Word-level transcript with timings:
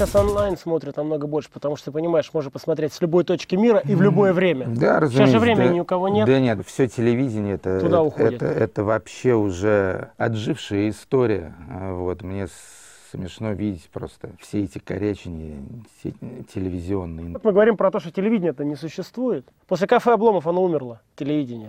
сейчас 0.00 0.16
онлайн 0.16 0.56
смотрят 0.56 0.96
намного 0.96 1.26
больше, 1.26 1.50
потому 1.52 1.76
что, 1.76 1.86
ты 1.86 1.92
понимаешь, 1.92 2.30
можно 2.32 2.50
посмотреть 2.50 2.92
с 2.94 3.00
любой 3.02 3.24
точки 3.24 3.54
мира 3.54 3.82
и 3.84 3.94
в 3.94 4.00
любое 4.00 4.32
время. 4.32 4.66
Да, 4.66 4.98
разумеется. 5.00 5.10
Сейчас 5.18 5.30
же 5.30 5.38
времени 5.38 5.68
да, 5.68 5.74
ни 5.74 5.80
у 5.80 5.84
кого 5.84 6.08
нет. 6.08 6.26
Да 6.26 6.40
нет, 6.40 6.66
все 6.66 6.88
телевидение 6.88 7.56
это, 7.56 7.80
Туда 7.80 7.98
это, 7.98 8.02
уходит. 8.02 8.42
это, 8.42 8.46
это 8.46 8.84
вообще 8.84 9.34
уже 9.34 10.10
отжившая 10.16 10.88
история. 10.88 11.54
А 11.70 11.92
Вот 11.94 12.22
мне 12.22 12.46
смешно 13.10 13.52
видеть 13.52 13.90
просто 13.92 14.30
все 14.40 14.62
эти 14.64 14.78
корячения 14.78 15.56
те- 16.02 16.14
телевизионные. 16.54 17.36
Мы 17.42 17.52
говорим 17.52 17.76
про 17.76 17.90
то, 17.90 18.00
что 18.00 18.10
телевидение 18.10 18.52
это 18.52 18.64
не 18.64 18.76
существует. 18.76 19.46
После 19.68 19.86
кафе 19.86 20.12
Обломов 20.14 20.46
оно 20.46 20.62
умерло, 20.62 21.00
телевидение. 21.16 21.68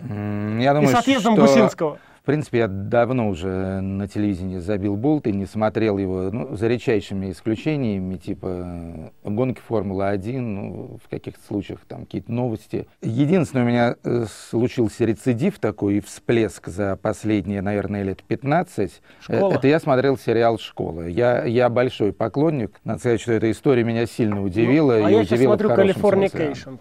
Я 0.64 0.72
И 0.72 0.76
думаю, 0.76 0.88
с 0.88 0.94
отъездом 0.96 1.34
что, 1.34 1.42
Гусинского. 1.42 1.98
В 2.22 2.26
принципе, 2.26 2.60
я 2.60 2.68
давно 2.68 3.30
уже 3.30 3.82
на 3.82 4.08
телевидении 4.08 4.60
забил 4.60 4.96
болт 4.96 5.26
и 5.26 5.32
не 5.32 5.48
смотрел 5.48 5.98
его, 5.98 6.30
ну, 6.32 6.56
за 6.56 6.68
редчайшими 6.68 7.32
исключениями, 7.32 8.16
типа 8.18 9.12
э, 9.24 9.30
гонки 9.30 9.60
Формулы-1, 9.68 10.40
ну, 10.40 11.00
в 11.04 11.10
каких-то 11.10 11.44
случаях 11.44 11.80
там 11.88 12.06
какие-то 12.06 12.32
новости. 12.32 12.86
Единственное, 13.02 13.66
у 13.66 13.68
меня 13.68 13.96
э, 14.04 14.26
случился 14.52 15.04
рецидив 15.06 15.58
такой, 15.58 16.00
всплеск 16.00 16.68
за 16.68 16.96
последние, 16.96 17.64
наверное, 17.64 18.04
лет 18.04 18.22
15. 18.22 18.92
Э, 18.92 19.24
Школа? 19.24 19.54
Это 19.54 19.68
я 19.68 19.80
смотрел 19.80 20.16
сериал 20.16 20.60
«Школа». 20.60 21.08
Я, 21.08 21.44
я 21.46 21.70
большой 21.70 22.14
поклонник. 22.14 22.80
Надо 22.84 23.00
сказать, 23.00 23.22
что 23.22 23.32
эта 23.32 23.50
история 23.50 23.84
меня 23.84 24.06
сильно 24.06 24.44
удивила. 24.44 24.94
Ну, 25.00 25.06
а 25.06 25.10
и 25.10 25.14
я 25.14 25.24
сейчас 25.24 25.40
удивила 25.40 25.54
в 25.54 25.58
смотрю. 25.58 25.70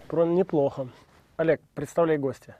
Про 0.07 0.25
неплохо. 0.27 0.87
Олег, 1.37 1.61
представляй 1.73 2.19
гостя. 2.19 2.55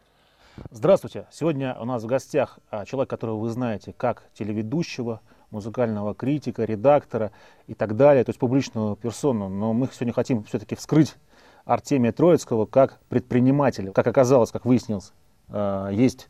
Здравствуйте! 0.69 1.27
Сегодня 1.31 1.77
у 1.79 1.85
нас 1.85 2.03
в 2.03 2.07
гостях 2.07 2.59
а, 2.69 2.85
человек, 2.85 3.09
которого 3.09 3.37
вы 3.37 3.49
знаете 3.49 3.93
как 3.93 4.23
телеведущего, 4.33 5.21
музыкального 5.49 6.13
критика, 6.13 6.65
редактора 6.65 7.31
и 7.67 7.73
так 7.73 7.95
далее, 7.95 8.23
то 8.25 8.31
есть 8.31 8.39
публичную 8.39 8.97
персону. 8.97 9.47
Но 9.47 9.71
мы 9.71 9.87
сегодня 9.93 10.13
хотим 10.13 10.43
все-таки 10.43 10.75
вскрыть 10.75 11.15
Артемия 11.63 12.11
Троицкого 12.11 12.65
как 12.65 12.99
предпринимателя. 13.07 13.93
Как 13.93 14.07
оказалось, 14.07 14.51
как 14.51 14.65
выяснилось, 14.65 15.13
а, 15.47 15.89
есть 15.89 16.27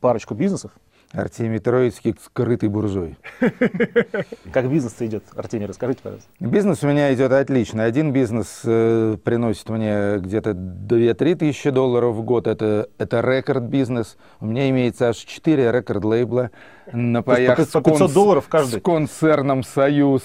парочку 0.00 0.34
бизнесов. 0.34 0.72
Артемий 1.12 1.58
Троицкий— 1.58 2.14
скрытый 2.24 2.68
буржуй. 2.68 3.16
Как 4.52 4.70
бизнес 4.70 4.94
идет? 5.00 5.24
Артемий, 5.34 5.66
расскажите, 5.66 6.00
пожалуйста. 6.02 6.28
Бизнес 6.38 6.84
у 6.84 6.86
меня 6.86 7.12
идет 7.12 7.32
отлично. 7.32 7.82
Один 7.82 8.12
бизнес 8.12 8.60
э, 8.64 9.16
приносит 9.24 9.68
мне 9.70 10.18
где-то 10.18 10.50
2-3 10.50 11.34
тысячи 11.34 11.70
долларов 11.70 12.14
в 12.14 12.22
год. 12.22 12.46
Это, 12.46 12.88
это 12.98 13.20
рекорд-бизнес. 13.20 14.16
У 14.38 14.46
меня 14.46 14.70
имеется 14.70 15.08
аж 15.08 15.16
4 15.16 15.72
рекорд-лейбла 15.72 16.50
на 16.92 17.22
паях 17.22 17.56
по- 17.56 17.64
с, 17.64 17.68
по 17.70 17.82
500 17.82 18.12
долларов 18.12 18.48
каждый? 18.48 18.78
с 18.78 18.82
концерном 18.82 19.64
«Союз». 19.64 20.22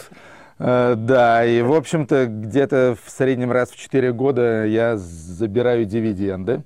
Э, 0.60 0.94
да, 0.96 1.44
и, 1.46 1.64
в 1.64 1.74
общем-то, 1.74 2.28
где-то 2.28 2.96
в 3.04 3.10
среднем 3.10 3.52
раз 3.52 3.72
в 3.72 3.76
4 3.76 4.14
года 4.14 4.66
я 4.66 4.98
забираю 4.98 5.86
дивиденды. 5.86 6.62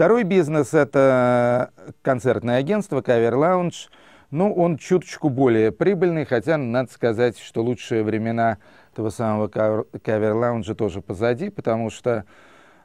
Второй 0.00 0.22
бизнес– 0.22 0.72
это 0.72 1.72
концертное 2.00 2.56
агентство 2.56 3.02
«Кавер 3.02 3.34
Лаунж». 3.34 3.90
Ну, 4.30 4.50
он 4.50 4.78
чуточку 4.78 5.28
более 5.28 5.72
прибыльный, 5.72 6.24
хотя 6.24 6.56
надо 6.56 6.90
сказать, 6.90 7.38
что 7.38 7.62
лучшие 7.62 8.02
времена 8.02 8.56
этого 8.94 9.10
самого 9.10 9.48
кавер 9.48 10.32
лаунжа 10.36 10.74
тоже 10.74 11.02
позади, 11.02 11.50
потому 11.50 11.90
что 11.90 12.24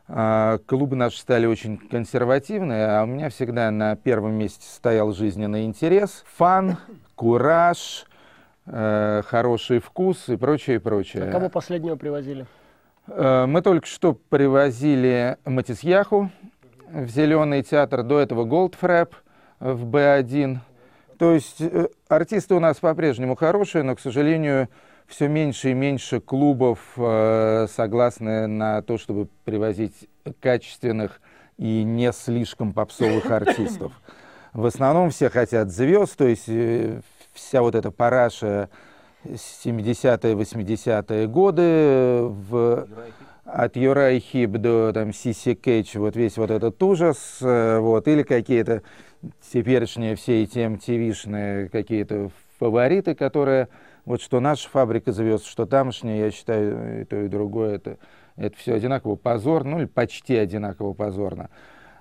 а, 0.10 0.58
клубы 0.66 0.98
наши 0.98 1.18
стали 1.18 1.46
очень 1.46 1.78
консервативные, 1.78 2.86
а 2.86 3.04
у 3.04 3.06
меня 3.06 3.30
всегда 3.30 3.72
на 3.72 3.96
первом 3.96 4.34
месте 4.34 4.68
стоял 4.68 5.14
жизненный 5.14 5.64
интерес, 5.64 6.26
фан, 6.36 6.76
кураж, 7.16 8.08
э, 8.66 9.22
хороший 9.26 9.80
вкус 9.80 10.28
и 10.28 10.36
прочее, 10.36 10.82
прочее. 10.82 11.30
А 11.30 11.32
кого 11.32 11.48
последнего 11.48 11.96
привозили? 11.96 12.46
Э, 13.08 13.46
Мы 13.46 13.62
только 13.62 13.88
что 13.88 14.20
привозили 14.30 15.38
Матисьяху 15.46 16.30
в 16.96 17.10
Зеленый 17.10 17.62
театр, 17.62 18.04
до 18.04 18.20
этого 18.20 18.46
Голдфрэп 18.46 19.16
в 19.60 19.86
Б1. 19.86 20.58
То 21.20 21.34
есть 21.34 21.60
э, 21.60 21.90
артисты 22.08 22.56
у 22.56 22.60
нас 22.60 22.78
по-прежнему 22.78 23.36
хорошие, 23.36 23.84
но, 23.84 23.96
к 23.96 24.00
сожалению, 24.00 24.70
все 25.08 25.28
меньше 25.28 25.72
и 25.72 25.74
меньше 25.74 26.22
клубов 26.22 26.80
э, 26.98 27.68
согласны 27.70 28.48
на 28.48 28.82
то, 28.82 28.98
чтобы 28.98 29.28
привозить 29.44 30.10
качественных 30.40 31.20
и 31.58 31.84
не 31.84 32.12
слишком 32.14 32.74
попсовых 32.74 33.30
артистов. 33.30 33.92
В 34.54 34.66
основном 34.66 35.10
все 35.10 35.30
хотят 35.30 35.72
звезд, 35.72 36.18
то 36.18 36.26
есть 36.26 36.48
э, 36.48 37.02
вся 37.34 37.62
вот 37.62 37.76
эта 37.76 37.92
параша 37.92 38.70
70-е, 39.26 40.34
80-е 40.34 41.28
годы 41.28 42.22
в, 42.22 42.88
от 43.46 43.78
Юрай 43.78 44.20
Хип 44.20 44.52
до 44.52 44.92
там 44.92 45.14
Сиси 45.14 45.54
Кэтч, 45.54 45.96
вот 45.96 46.16
весь 46.16 46.38
вот 46.38 46.50
этот 46.52 46.82
ужас, 46.82 47.38
э, 47.42 47.78
вот, 47.80 48.08
или 48.08 48.24
какие-то 48.24 48.82
теперешние 49.52 50.16
все 50.16 50.44
эти 50.44 50.60
MTV-шные 50.60 51.70
какие-то 51.70 52.32
фавориты, 52.60 53.14
которые, 53.14 53.70
вот 54.06 54.22
что 54.22 54.40
наша 54.40 54.68
фабрика 54.70 55.12
звезд, 55.12 55.46
что 55.46 55.66
тамошняя, 55.66 56.26
я 56.26 56.32
считаю, 56.32 57.02
и 57.02 57.06
то, 57.06 57.22
и 57.22 57.28
другое, 57.28 57.76
это, 57.76 57.98
это 58.36 58.58
все 58.58 58.74
одинаково 58.74 59.16
позорно, 59.16 59.72
ну 59.72 59.80
или 59.80 59.86
почти 59.86 60.36
одинаково 60.36 60.94
позорно. 60.94 61.50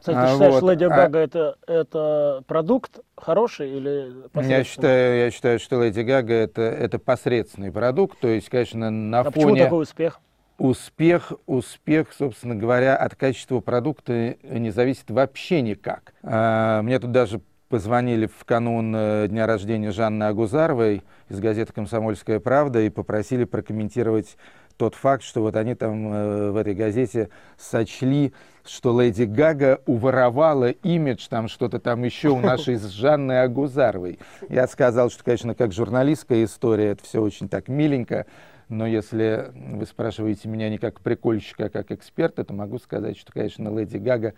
Кстати, 0.00 0.16
А, 0.19 0.27
ты 0.27 0.33
считаешь, 0.33 0.54
вот, 0.54 0.71
Леди 0.71 0.84
а- 0.84 0.88
Гага 0.88 1.19
это, 1.19 1.56
это 1.66 2.43
продукт 2.47 3.00
хороший 3.16 3.71
или 3.71 4.12
Я 4.12 4.28
посредственный? 4.28 4.65
считаю, 4.65 5.19
я 5.19 5.31
считаю, 5.31 5.59
что 5.59 5.83
Леди 5.83 6.00
Гага 6.00 6.34
это, 6.34 6.62
это 6.62 6.99
посредственный 6.99 7.71
продукт, 7.72 8.19
то 8.19 8.28
есть, 8.28 8.49
конечно, 8.49 8.91
на 8.91 9.21
А 9.21 9.25
почему 9.25 9.44
фоне 9.47 9.65
такой 9.65 9.83
успех? 9.83 10.21
Успех, 10.59 11.32
успех, 11.47 12.09
собственно 12.16 12.54
говоря, 12.54 12.97
от 12.97 13.15
качества 13.15 13.60
продукта 13.60 14.37
не 14.42 14.70
зависит 14.70 15.10
вообще 15.10 15.62
никак. 15.62 16.15
А, 16.22 16.82
Мне 16.82 16.98
тут 16.98 17.12
даже 17.12 17.41
позвонили 17.69 18.26
в 18.26 18.44
канун 18.44 18.94
э, 18.94 19.26
дня 19.28 19.47
рождения 19.47 19.91
Жанны 19.91 20.25
Агузаровой 20.25 21.03
из 21.28 21.41
газеты 21.41 21.72
«Комсомольская 21.72 22.38
правда» 22.38 22.81
и 22.81 22.88
попросили 22.88 23.44
прокомментировать 23.44 24.37
тот 24.76 24.94
факт, 24.94 25.22
что 25.22 25.41
вот 25.41 25.56
они 25.56 25.75
там 25.75 26.12
э, 26.12 26.50
в 26.50 26.56
этой 26.56 26.75
газете 26.75 27.31
сочли, 27.59 28.32
что 28.65 29.00
Леди 29.00 29.25
Гага 29.25 29.81
уворовала 29.86 30.71
имидж, 30.71 31.26
там 31.28 31.48
что-то 31.48 31.78
там 31.81 32.04
еще 32.04 32.28
у 32.28 32.41
нашей 32.41 32.76
с 32.76 32.86
Жанной 32.86 33.42
Агузаровой. 33.42 34.19
Я 34.48 34.66
сказал, 34.69 35.10
что, 35.10 35.25
конечно, 35.25 35.54
как 35.54 35.72
журналистская 35.72 36.44
история, 36.44 36.91
это 36.91 37.04
все 37.04 37.21
очень 37.21 37.48
так 37.48 37.69
миленько, 37.69 38.26
но 38.69 38.87
если 38.87 39.53
вы 39.55 39.87
спрашиваете 39.87 40.49
меня 40.49 40.69
не 40.71 40.79
как 40.79 41.01
прикольщика, 41.01 41.67
а 41.67 41.69
как 41.69 41.91
эксперта, 41.93 42.45
то 42.45 42.53
могу 42.55 42.79
сказать, 42.79 43.17
что, 43.19 43.33
конечно, 43.33 43.77
Леди 43.77 43.97
Гага 43.99 44.35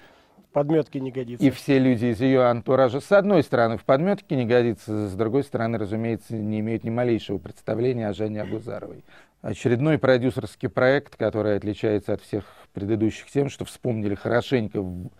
Подметки 0.53 0.97
не 0.99 1.11
годится. 1.11 1.45
и 1.45 1.51
все 1.51 1.79
люди 1.79 2.07
из 2.07 2.21
ее 2.21 2.45
антуража, 2.45 3.01
с 3.01 3.13
одной 3.13 3.43
стороны, 3.43 3.77
в 3.77 3.85
подметке 3.85 4.37
не 4.37 4.47
годится, 4.47 5.07
с 5.09 5.15
другой 5.15 5.43
стороны, 5.45 5.77
разумеется, 5.77 6.35
не 6.35 6.61
имеют 6.61 6.83
ни 6.83 6.89
малейшего 6.91 7.37
представления 7.39 8.09
о 8.09 8.15
Жанне 8.15 8.41
Агузаровой. 8.41 9.05
Очередной 9.43 9.99
продюсерский 9.99 10.71
проект, 10.71 11.17
который 11.17 11.57
отличается 11.57 12.15
от 12.15 12.23
всех 12.23 12.45
предыдущих 12.73 13.27
тем, 13.31 13.51
что 13.51 13.65
вспомнили 13.67 14.15
хорошенько 14.15 14.81
в- 14.81 15.11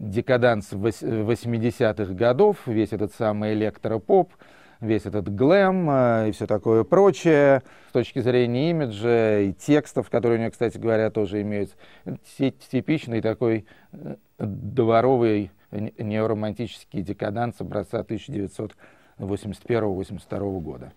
декаданс 0.00 0.72
вось- 0.72 1.00
80-х 1.00 2.12
годов, 2.14 2.56
весь 2.66 2.92
этот 2.92 3.14
самый 3.14 3.52
электропоп, 3.54 4.32
весь 4.82 5.06
этот 5.06 5.34
глэм 5.34 5.88
э, 5.88 6.28
и 6.28 6.32
все 6.32 6.46
такое 6.46 6.84
прочее, 6.84 7.62
с 7.88 7.92
точки 7.92 8.18
зрения 8.18 8.68
имиджа 8.70 9.40
и 9.40 9.52
текстов, 9.52 10.10
которые 10.10 10.38
у 10.38 10.40
нее, 10.40 10.50
кстати 10.50 10.76
говоря, 10.76 11.10
тоже 11.10 11.40
имеются. 11.42 11.76
Типичный 12.70 13.22
такой 13.22 13.66
э, 13.92 14.16
дворовый 14.38 15.52
не- 15.70 15.94
неоромантический 15.96 17.02
декаданс 17.02 17.60
образца 17.60 18.00
1981-82 18.00 20.60
года. 20.60 20.92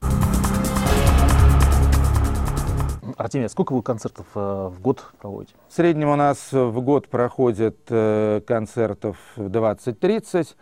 Артемий, 3.18 3.46
а 3.46 3.50
сколько 3.50 3.74
вы 3.74 3.84
концертов 3.84 4.26
э, 4.36 4.70
в 4.72 4.82
год 4.82 5.12
проводите? 5.22 5.54
В 5.70 5.74
среднем 5.74 6.10
у 6.10 6.16
нас 6.16 6.52
в 6.52 6.82
год 6.82 7.08
проходит 7.08 7.78
э, 7.90 8.42
концертов 8.46 9.18
20-30. 9.38 10.56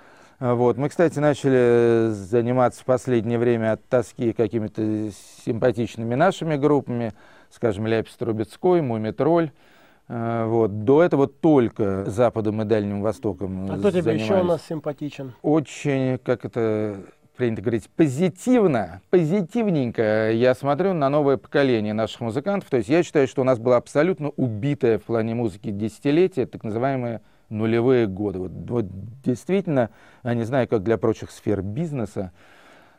Э, 0.43 0.53
Вот. 0.53 0.77
Мы, 0.77 0.89
кстати, 0.89 1.19
начали 1.19 2.09
заниматься 2.11 2.81
в 2.81 2.85
последнее 2.85 3.39
время 3.39 3.73
от 3.73 3.85
тоски 3.87 4.33
какими-то 4.33 5.09
симпатичными 5.45 6.15
нашими 6.15 6.57
группами, 6.57 7.13
скажем, 7.49 7.87
Ляпис 7.87 8.15
Трубецкой, 8.17 8.81
Мумитроль. 8.81 9.51
Э, 10.09 10.45
Вот. 10.45 10.83
До 10.83 11.01
этого 11.01 11.27
только 11.27 12.03
Западом 12.09 12.61
и 12.61 12.65
Дальним 12.65 13.01
Востоком 13.01 13.71
А 13.71 13.77
кто 13.77 13.89
тебе 13.89 14.15
еще 14.15 14.41
у 14.41 14.43
нас 14.43 14.61
симпатичен? 14.67 15.33
Очень, 15.41 16.17
как 16.17 16.43
это 16.43 16.97
принято 17.37 17.61
говорить, 17.61 17.89
позитивно, 17.95 19.01
позитивненько 19.09 20.31
я 20.31 20.53
смотрю 20.53 20.93
на 20.93 21.09
новое 21.09 21.37
поколение 21.37 21.93
наших 21.93 22.19
музыкантов. 22.19 22.69
То 22.69 22.77
есть 22.77 22.89
я 22.89 23.01
считаю, 23.01 23.27
что 23.27 23.41
у 23.41 23.45
нас 23.45 23.59
было 23.59 23.77
абсолютно 23.77 24.29
убитое 24.35 24.99
в 24.99 25.03
плане 25.03 25.35
музыки 25.35 25.71
десятилетие, 25.71 26.45
так 26.45 26.63
называемые 26.63 27.21
нулевые 27.53 28.07
годы. 28.07 28.39
Вот, 28.39 28.51
вот 28.67 28.85
действительно, 29.23 29.89
я 30.23 30.33
не 30.33 30.43
знаю, 30.43 30.67
как 30.67 30.83
для 30.83 30.97
прочих 30.97 31.31
сфер 31.31 31.61
бизнеса, 31.61 32.31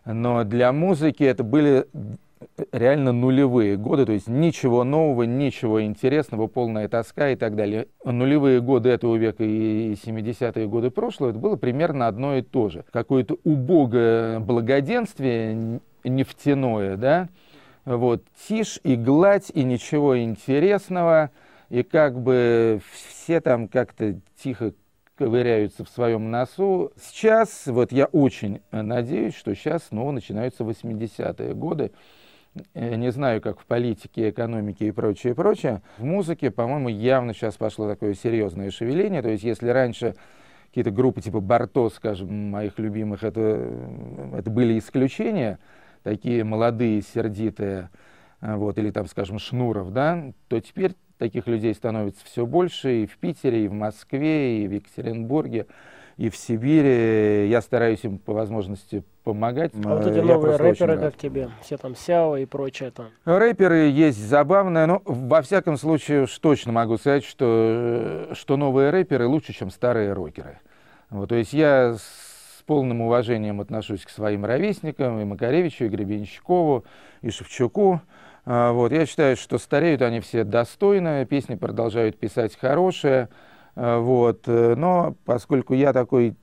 Но 0.05 0.45
для 0.45 0.73
музыки 0.73 1.23
это 1.23 1.45
были 1.45 1.87
реально 2.73 3.13
нулевые 3.13 3.77
годы, 3.77 4.05
то 4.05 4.13
есть 4.13 4.29
ничего 4.29 4.85
нового, 4.85 5.23
ничего 5.23 5.83
интересного, 5.83 6.47
полная 6.47 6.89
тоска 6.89 7.31
и 7.31 7.37
так 7.37 7.57
далее. 7.57 7.87
Нулевые 8.05 8.61
годы 8.61 8.91
этого 8.91 9.17
века 9.17 9.45
и 9.45 9.95
70-е 9.95 10.69
годы 10.69 10.91
прошлого, 10.91 11.31
это 11.31 11.39
было 11.39 11.57
примерно 11.57 12.07
одно 12.07 12.37
и 12.37 12.43
то 12.43 12.69
же. 12.69 12.85
Какое-то 12.93 13.39
убогое 13.45 14.41
благоденствие 14.41 15.81
нефтяное, 16.05 16.97
да, 16.97 17.29
вот, 17.87 18.23
тишь 18.47 18.79
и 18.83 18.95
гладь, 18.97 19.51
и 19.55 19.65
ничего 19.65 20.21
интересного, 20.23 21.31
и 21.69 21.83
как 21.83 22.21
бы 22.21 22.81
все 22.93 23.41
там 23.41 23.69
как-то 23.69 24.21
тихо 24.37 24.73
ковыряются 25.17 25.85
в 25.85 25.89
своем 25.89 26.31
носу. 26.31 26.93
Сейчас, 27.01 27.67
вот 27.67 27.93
я 27.93 28.07
очень 28.07 28.63
надеюсь, 28.73 29.35
что 29.35 29.55
сейчас 29.55 29.85
снова 29.85 30.11
начинаются 30.11 30.65
80-е 30.65 31.55
годы, 31.55 31.93
Э, 32.75 32.95
не 32.95 33.11
знаю, 33.11 33.41
как 33.41 33.61
в 33.61 33.67
политике, 33.67 34.31
экономике 34.31 34.89
и 34.89 34.91
прочее, 34.93 35.35
прочее. 35.35 35.83
В 35.99 36.05
музыке, 36.05 36.51
по-моему, 36.51 36.89
явно 36.89 37.35
сейчас 37.35 37.57
пошло 37.57 37.89
такое 37.89 38.15
серьезное 38.15 38.71
шевеление. 38.71 39.23
То 39.23 39.29
есть, 39.29 39.45
если 39.45 39.69
раньше 39.69 40.15
какие-то 40.69 40.91
группы 40.91 41.21
типа 41.21 41.41
Барто, 41.41 41.89
скажем, 41.91 42.51
моих 42.51 42.79
любимых, 42.79 43.25
это, 43.25 43.41
это 44.37 44.51
были 44.51 44.79
исключения, 44.79 45.59
такие 46.03 46.45
молодые, 46.45 47.03
сердитые, 47.03 47.91
э, 48.41 48.55
вот, 48.55 48.79
или 48.79 48.91
там, 48.91 49.07
скажем, 49.07 49.39
Шнуров, 49.39 49.93
да, 49.93 50.33
то 50.49 50.61
теперь 50.61 50.95
таких 51.19 51.47
людей 51.47 51.75
становится 51.75 52.25
все 52.25 52.47
больше 52.47 53.03
и 53.03 53.07
в 53.07 53.17
Питере, 53.19 53.65
и 53.65 53.69
в 53.69 53.73
Москве, 53.73 54.63
и 54.63 54.69
в 54.69 54.73
Екатеринбурге 54.73 55.67
и 56.17 56.29
в 56.31 56.37
Сибири. 56.37 57.49
Я 57.49 57.61
стараюсь 57.61 58.05
им 58.05 58.19
по 58.19 58.33
возможности 58.33 59.03
помогать. 59.25 59.73
А 59.85 59.97
вот 59.97 60.07
эти 60.07 60.19
новые 60.19 60.57
рэперы, 60.57 60.99
как 60.99 61.17
тебе? 61.17 61.51
Все 61.63 61.77
там 61.77 61.97
Сяо 61.97 62.37
и 62.37 62.45
прочее 62.45 62.91
там. 62.91 63.07
Рэперы 63.25 63.89
есть 63.89 64.19
забавные, 64.19 64.87
но 64.87 65.03
во 65.05 65.43
всяком 65.43 65.77
случае 65.77 66.23
уж 66.23 66.39
точно 66.39 66.73
могу 66.73 66.99
сказать, 66.99 67.25
что, 67.25 68.29
что 68.33 68.57
новые 68.57 68.91
рэперы 68.91 69.27
лучше, 69.27 69.53
чем 69.53 69.71
старые 69.71 70.13
рокеры. 70.13 70.59
Вот, 71.11 71.29
то 71.29 71.35
есть 71.35 71.53
я 71.53 71.95
с 71.95 72.63
полным 72.67 73.03
уважением 73.03 73.61
отношусь 73.61 74.05
к 74.05 74.09
своим 74.09 74.45
ровесникам, 74.45 75.21
и 75.21 75.25
Макаревичу, 75.25 75.85
и 75.85 75.89
Гребенщикову, 75.89 76.85
и 77.23 77.31
Шевчуку. 77.31 78.01
А, 78.47 78.73
вот, 78.73 78.93
я 78.93 79.07
считаю, 79.07 79.37
что 79.37 79.59
стареют 79.59 80.03
они 80.03 80.21
все 80.21 80.45
достойно, 80.45 81.25
песни 81.25 81.55
продолжают 81.55 82.19
писать 82.19 82.57
хорошие. 82.57 83.29
А, 83.77 83.99
вот. 83.99 84.43
Э, 84.47 84.75
но 84.77 85.17
поскольку 85.25 85.75
я 85.75 85.93
такой 85.93 86.37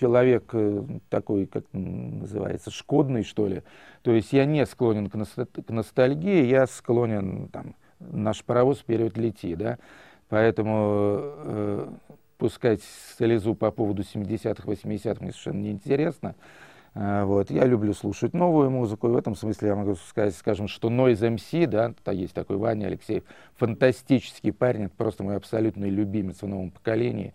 человек, 0.00 0.50
э, 0.52 0.82
такой, 1.10 1.46
как 1.46 1.64
называется, 1.72 2.70
шкодный, 2.70 3.22
что 3.22 3.46
ли, 3.46 3.62
то 4.02 4.12
есть 4.12 4.32
я 4.32 4.44
не 4.46 4.64
склонен 4.66 5.08
к, 5.08 5.12
к 5.12 5.70
ностальгии, 5.70 6.44
я 6.44 6.66
склонен, 6.66 7.48
там, 7.48 7.76
наш 8.00 8.42
паровоз 8.44 8.78
вперед 8.78 9.16
лети, 9.16 9.54
да, 9.54 9.78
поэтому 10.28 11.18
э, 11.22 11.88
пускать 12.38 12.82
слезу 13.16 13.54
по 13.54 13.70
поводу 13.70 14.02
70-х, 14.02 14.64
80-х 14.66 15.20
мне 15.20 15.30
совершенно 15.30 15.60
неинтересно. 15.60 16.30
А, 16.30 16.71
вот. 16.94 17.50
Я 17.50 17.64
люблю 17.64 17.94
слушать 17.94 18.34
новую 18.34 18.70
музыку, 18.70 19.08
и 19.08 19.10
в 19.10 19.16
этом 19.16 19.34
смысле 19.34 19.68
я 19.68 19.76
могу 19.76 19.94
сказать, 19.94 20.34
скажем, 20.36 20.68
что 20.68 20.90
Noise 20.90 21.36
MC, 21.36 21.66
да, 21.66 21.94
то 22.04 22.12
есть 22.12 22.34
такой 22.34 22.56
Ваня 22.56 22.86
Алексеев, 22.86 23.24
фантастический 23.56 24.52
парень, 24.52 24.84
это 24.84 24.94
просто 24.96 25.24
мой 25.24 25.36
абсолютный 25.36 25.88
любимец 25.88 26.42
в 26.42 26.46
новом 26.46 26.70
поколении. 26.70 27.32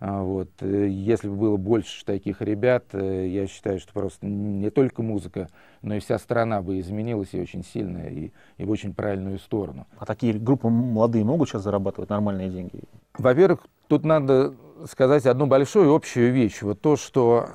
А, 0.00 0.22
вот. 0.22 0.48
Э, 0.60 0.88
если 0.88 1.28
бы 1.28 1.34
было 1.34 1.56
больше 1.56 2.04
таких 2.04 2.40
ребят, 2.40 2.84
э, 2.92 3.26
я 3.28 3.46
считаю, 3.46 3.80
что 3.80 3.92
просто 3.92 4.26
не 4.26 4.70
только 4.70 5.02
музыка, 5.02 5.48
но 5.82 5.96
и 5.96 5.98
вся 5.98 6.18
страна 6.18 6.62
бы 6.62 6.78
изменилась 6.78 7.30
и 7.32 7.40
очень 7.40 7.64
сильно, 7.64 8.06
и, 8.06 8.30
и 8.58 8.64
в 8.64 8.70
очень 8.70 8.94
правильную 8.94 9.38
сторону. 9.38 9.86
А 9.98 10.06
такие 10.06 10.34
группы 10.34 10.68
молодые 10.68 11.24
могут 11.24 11.48
сейчас 11.48 11.62
зарабатывать 11.62 12.10
нормальные 12.10 12.48
деньги? 12.48 12.80
Во-первых, 13.16 13.66
тут 13.88 14.04
надо 14.04 14.54
сказать 14.88 15.26
одну 15.26 15.46
большую 15.46 15.92
общую 15.92 16.32
вещь. 16.32 16.62
Вот 16.62 16.80
то, 16.80 16.96
что 16.96 17.48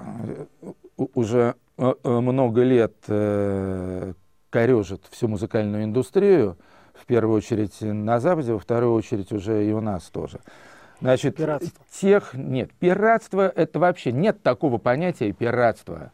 э, 0.61 0.73
уже 1.13 1.55
э, 1.77 1.93
э, 2.03 2.09
много 2.09 2.63
лет 2.63 2.93
э, 3.07 4.13
корежит 4.49 5.03
всю 5.11 5.27
музыкальную 5.27 5.83
индустрию, 5.83 6.57
в 6.93 7.05
первую 7.05 7.37
очередь 7.37 7.81
на 7.81 8.19
Западе, 8.19 8.53
во 8.53 8.59
вторую 8.59 8.93
очередь 8.93 9.31
уже 9.31 9.65
и 9.65 9.71
у 9.71 9.81
нас 9.81 10.03
тоже. 10.03 10.39
Значит, 11.01 11.35
пиратство. 11.35 11.83
тех 11.91 12.33
нет. 12.33 12.71
Пиратство 12.79 13.49
это 13.49 13.79
вообще 13.79 14.11
нет 14.11 14.41
такого 14.41 14.77
понятия 14.77 15.31
пиратства. 15.33 16.11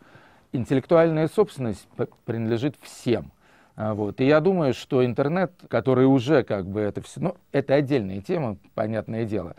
Интеллектуальная 0.52 1.28
собственность 1.28 1.88
принадлежит 2.26 2.76
всем. 2.82 3.32
А 3.76 3.94
вот. 3.94 4.20
И 4.20 4.26
я 4.26 4.40
думаю, 4.42 4.74
что 4.74 5.06
интернет, 5.06 5.54
который 5.70 6.06
уже 6.06 6.44
как 6.44 6.66
бы 6.66 6.82
это 6.82 7.02
все, 7.02 7.22
ну, 7.22 7.38
это 7.52 7.76
отдельная 7.76 8.20
тема, 8.22 8.58
понятное 8.74 9.26
дело. 9.26 9.56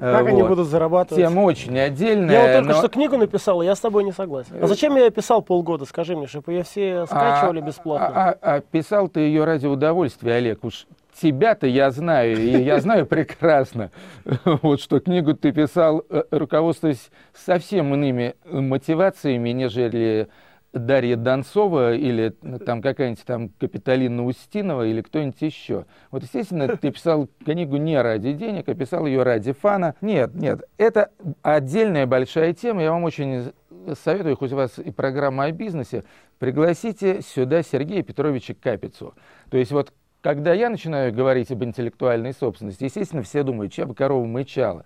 Как 0.00 0.22
вот. 0.22 0.28
они 0.30 0.42
будут 0.42 0.68
зарабатывать? 0.68 1.22
Тема 1.22 1.42
очень 1.42 1.78
отдельная. 1.78 2.34
Я 2.34 2.42
вот 2.42 2.52
только 2.58 2.72
но... 2.72 2.78
что 2.78 2.88
книгу 2.88 3.16
написал, 3.18 3.60
я 3.62 3.74
с 3.74 3.80
тобой 3.80 4.04
не 4.04 4.12
согласен. 4.12 4.56
А 4.60 4.66
зачем 4.66 4.96
я 4.96 5.04
ее 5.04 5.10
писал 5.10 5.42
полгода, 5.42 5.84
скажи 5.84 6.16
мне, 6.16 6.26
чтобы 6.26 6.52
ее 6.52 6.62
все 6.62 7.06
скачивали 7.06 7.60
а, 7.60 7.62
бесплатно? 7.62 8.06
А, 8.08 8.30
а, 8.30 8.54
а 8.56 8.60
писал 8.60 9.08
ты 9.08 9.20
ее 9.20 9.44
ради 9.44 9.66
удовольствия, 9.66 10.34
Олег, 10.34 10.64
уж 10.64 10.86
тебя-то 11.20 11.66
я 11.66 11.90
знаю, 11.90 12.38
и 12.38 12.62
я 12.62 12.80
знаю 12.80 13.04
прекрасно, 13.06 13.90
вот 14.62 14.80
что 14.80 15.00
книгу 15.00 15.34
ты 15.34 15.52
писал, 15.52 16.02
э, 16.08 16.22
руководствуясь 16.30 17.10
совсем 17.34 17.92
иными 17.94 18.34
мотивациями, 18.50 19.50
нежели 19.50 20.28
Дарья 20.72 21.16
Донцова 21.16 21.94
или 21.94 22.30
там 22.64 22.80
какая-нибудь 22.80 23.24
там 23.24 23.48
Капиталина 23.58 24.24
Устинова 24.24 24.86
или 24.86 25.00
кто-нибудь 25.00 25.40
еще. 25.42 25.86
Вот, 26.10 26.22
естественно, 26.22 26.68
ты 26.76 26.90
писал 26.90 27.28
книгу 27.44 27.76
не 27.76 28.00
ради 28.00 28.32
денег, 28.32 28.68
а 28.68 28.74
писал 28.74 29.06
ее 29.06 29.22
ради 29.22 29.52
фана. 29.52 29.94
Нет, 30.00 30.34
нет, 30.34 30.62
это 30.78 31.10
отдельная 31.42 32.06
большая 32.06 32.52
тема. 32.52 32.82
Я 32.82 32.92
вам 32.92 33.04
очень 33.04 33.52
советую, 34.00 34.36
хоть 34.36 34.52
у 34.52 34.56
вас 34.56 34.78
и 34.78 34.90
программа 34.90 35.44
о 35.44 35.52
бизнесе, 35.52 36.04
пригласите 36.38 37.22
сюда 37.22 37.62
Сергея 37.62 38.02
Петровича 38.02 38.54
Капицу. 38.54 39.14
То 39.50 39.56
есть 39.56 39.72
вот 39.72 39.92
когда 40.20 40.52
я 40.52 40.68
начинаю 40.68 41.12
говорить 41.12 41.50
об 41.50 41.64
интеллектуальной 41.64 42.34
собственности, 42.34 42.84
естественно, 42.84 43.22
все 43.22 43.42
думают, 43.42 43.72
чья 43.72 43.86
бы 43.86 43.94
корова 43.94 44.24
мычала. 44.26 44.84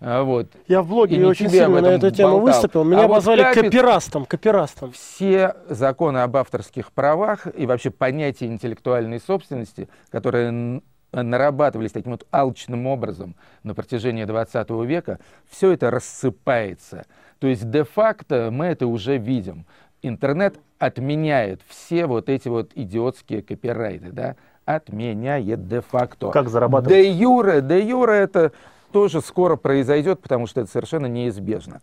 А, 0.00 0.22
вот. 0.22 0.48
Я 0.68 0.82
в 0.82 0.88
блоге 0.88 1.16
и 1.16 1.22
очень 1.22 1.48
сильно 1.48 1.80
на 1.80 1.86
эту 1.86 2.10
тему 2.10 2.38
болтал. 2.38 2.54
выступил. 2.54 2.84
Меня 2.84 3.02
а 3.02 3.04
обозвали 3.04 3.42
вот 3.42 3.54
капит... 3.54 3.72
копирастом, 3.72 4.24
копирастом. 4.26 4.92
Все 4.92 5.56
законы 5.68 6.18
об 6.18 6.36
авторских 6.36 6.92
правах 6.92 7.46
и 7.56 7.66
вообще 7.66 7.90
понятие 7.90 8.50
интеллектуальной 8.50 9.20
собственности, 9.20 9.88
которые 10.10 10.82
нарабатывались 11.22 11.92
таким 11.92 12.12
вот 12.12 12.26
алчным 12.30 12.86
образом 12.86 13.36
на 13.62 13.74
протяжении 13.74 14.24
20 14.24 14.70
века, 14.84 15.20
все 15.48 15.70
это 15.72 15.90
рассыпается. 15.90 17.06
То 17.38 17.46
есть 17.46 17.70
де-факто 17.70 18.50
мы 18.50 18.66
это 18.66 18.86
уже 18.86 19.18
видим. 19.18 19.66
Интернет 20.02 20.58
отменяет 20.78 21.60
все 21.68 22.06
вот 22.06 22.28
эти 22.28 22.48
вот 22.48 22.72
идиотские 22.74 23.42
копирайты, 23.42 24.10
да, 24.12 24.36
отменяет 24.64 25.66
де-факто. 25.68 26.30
Как 26.30 26.48
зарабатывать? 26.48 26.94
Де-юре, 26.94 27.60
де-юре 27.60 28.14
это 28.14 28.52
тоже 28.94 29.20
скоро 29.22 29.56
произойдет, 29.56 30.22
потому 30.22 30.46
что 30.46 30.60
это 30.60 30.70
совершенно 30.70 31.06
неизбежно. 31.06 31.80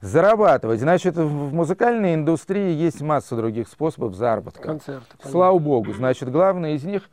Зарабатывать. 0.00 0.78
Значит, 0.78 1.16
в 1.16 1.52
музыкальной 1.52 2.14
индустрии 2.14 2.72
есть 2.72 3.00
масса 3.00 3.34
других 3.34 3.66
способов 3.66 4.14
заработка. 4.14 4.62
Концерты. 4.62 5.16
Слава 5.28 5.58
богу. 5.58 5.92
Значит, 5.92 6.30
главное 6.30 6.74
из 6.74 6.84
них, 6.84 7.10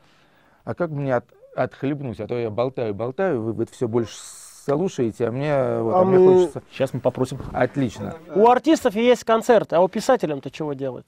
а 0.63 0.75
как 0.75 0.91
мне 0.91 1.15
от, 1.15 1.25
отхлебнуть, 1.55 2.19
а 2.19 2.27
то 2.27 2.37
я 2.37 2.51
болтаю, 2.51 2.93
болтаю, 2.93 3.41
вы, 3.41 3.53
вы 3.53 3.65
все 3.65 3.87
больше 3.87 4.15
слушаете, 4.63 5.29
а 5.29 5.31
мне, 5.31 5.79
вот, 5.79 5.95
а, 5.95 6.01
а 6.01 6.05
мне 6.05 6.19
мы... 6.19 6.33
хочется... 6.35 6.61
Сейчас 6.71 6.93
мы 6.93 6.99
попросим. 6.99 7.39
Отлично. 7.51 8.13
У 8.35 8.47
артистов 8.47 8.93
есть 8.93 9.23
концерты, 9.23 9.75
а 9.75 9.81
у 9.81 9.87
писателям-то 9.87 10.51
чего 10.51 10.73
делать? 10.73 11.07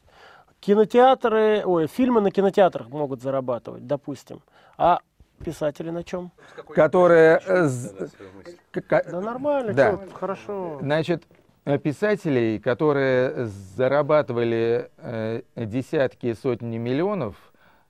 Кинотеатры, 0.59 1.61
ой, 1.63 1.85
фильмы 1.85 2.19
на 2.21 2.31
кинотеатрах 2.31 2.89
могут 2.89 3.21
зарабатывать, 3.21 3.85
допустим. 3.85 4.41
А 4.75 5.01
Писатели 5.43 5.89
на 5.89 6.03
чем? 6.03 6.31
Которые... 6.73 7.41
Э, 7.45 7.69
да 8.89 9.21
нормально, 9.21 9.73
да. 9.73 9.91
Чё, 9.91 10.09
хорошо. 10.13 10.79
Значит, 10.81 11.23
э, 11.65 11.77
писателей, 11.77 12.59
которые 12.59 13.45
зарабатывали 13.45 14.89
э, 14.97 15.41
десятки 15.55 16.27
и 16.27 16.33
сотни 16.33 16.77
миллионов, 16.77 17.35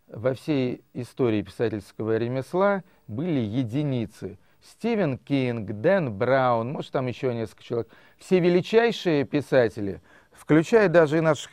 во 0.08 0.34
всей 0.34 0.84
истории 0.94 1.42
писательского 1.42 2.18
ремесла 2.18 2.84
были 3.08 3.40
единицы. 3.40 4.38
Стивен 4.62 5.18
Кинг, 5.18 5.72
Дэн 5.72 6.14
Браун, 6.14 6.72
может 6.72 6.92
там 6.92 7.08
еще 7.08 7.34
несколько 7.34 7.64
человек. 7.64 7.90
Все 8.18 8.40
величайшие 8.40 9.26
писатели, 9.26 10.02
включая 10.32 10.88
даже 10.88 11.18
и 11.18 11.22
наших 11.22 11.52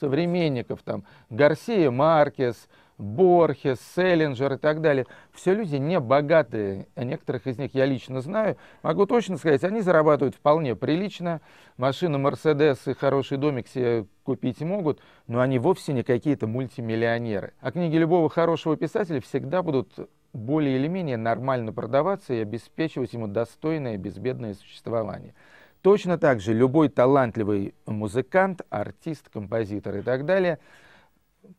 современников, 0.00 0.82
там 0.82 1.04
Гарсия 1.30 1.90
Маркес, 1.90 2.68
Борхес, 2.98 3.78
Селлинджер 3.96 4.54
и 4.54 4.56
так 4.56 4.80
далее. 4.80 5.06
Все 5.32 5.54
люди 5.54 5.76
не 5.76 5.98
богатые, 5.98 6.86
некоторых 6.96 7.46
из 7.46 7.58
них 7.58 7.74
я 7.74 7.86
лично 7.86 8.20
знаю. 8.20 8.56
Могу 8.82 9.06
точно 9.06 9.36
сказать, 9.36 9.64
они 9.64 9.80
зарабатывают 9.80 10.34
вполне 10.34 10.76
прилично. 10.76 11.40
Машина 11.76 12.18
Мерседес 12.18 12.86
и 12.86 12.94
хороший 12.94 13.38
домик 13.38 13.68
себе 13.68 14.06
купить 14.24 14.60
могут, 14.60 15.00
но 15.26 15.40
они 15.40 15.58
вовсе 15.58 15.92
не 15.92 16.02
какие-то 16.02 16.46
мультимиллионеры. 16.46 17.54
А 17.60 17.72
книги 17.72 17.96
любого 17.96 18.28
хорошего 18.28 18.76
писателя 18.76 19.20
всегда 19.20 19.62
будут 19.62 19.92
более 20.32 20.76
или 20.76 20.88
менее 20.88 21.16
нормально 21.16 21.72
продаваться 21.72 22.34
и 22.34 22.40
обеспечивать 22.40 23.12
ему 23.12 23.26
достойное 23.26 23.98
безбедное 23.98 24.54
существование. 24.54 25.34
Точно 25.82 26.16
так 26.16 26.40
же 26.40 26.54
любой 26.54 26.88
талантливый 26.88 27.74
музыкант, 27.86 28.62
артист, 28.70 29.28
композитор 29.28 29.96
и 29.96 30.02
так 30.02 30.24
далее– 30.24 30.58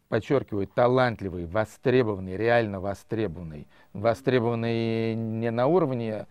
подчеркиваю, 0.10 0.68
талантливый, 0.68 1.46
востребованный, 1.46 2.38
реально 2.38 2.80
востребованный. 2.80 3.68
Востребованный 3.94 5.16
не 5.16 5.52
на 5.52 5.68
уровне 5.68 6.28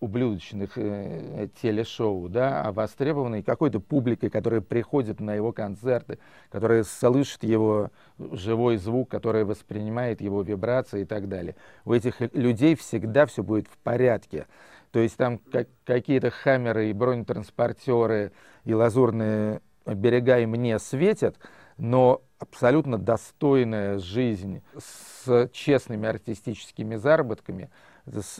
ублюдочных 0.00 0.76
э, 0.76 1.48
телешоу, 1.62 2.28
да, 2.28 2.62
а 2.62 2.72
востребованный 2.72 3.42
какой-то 3.42 3.80
публикой, 3.80 4.28
которая 4.28 4.60
приходит 4.60 5.18
на 5.20 5.34
его 5.34 5.52
концерты, 5.52 6.18
которая 6.50 6.84
слышит 6.84 7.42
его 7.42 7.90
живой 8.18 8.76
звук, 8.76 9.10
которая 9.10 9.44
воспринимает 9.44 10.20
его 10.20 10.42
вибрации 10.42 11.02
и 11.02 11.04
так 11.04 11.28
далее. 11.28 11.56
У 11.84 11.92
этих 11.92 12.20
людей 12.34 12.74
всегда 12.74 13.24
все 13.26 13.42
будет 13.42 13.66
в 13.66 13.78
порядке. 13.78 14.46
То 14.90 15.00
есть 15.00 15.16
там 15.16 15.38
как, 15.38 15.68
какие-то 15.84 16.30
хаммеры 16.30 16.90
и 16.90 16.92
бронетранспортеры 16.92 18.32
и 18.64 18.74
лазурные 18.74 19.60
берега 19.86 20.38
им 20.38 20.54
не 20.54 20.78
светят, 20.78 21.36
но 21.78 22.22
абсолютно 22.38 22.98
достойная 22.98 23.98
жизнь 23.98 24.62
с 24.78 25.48
честными 25.52 26.08
артистическими 26.08 26.96
заработками, 26.96 27.70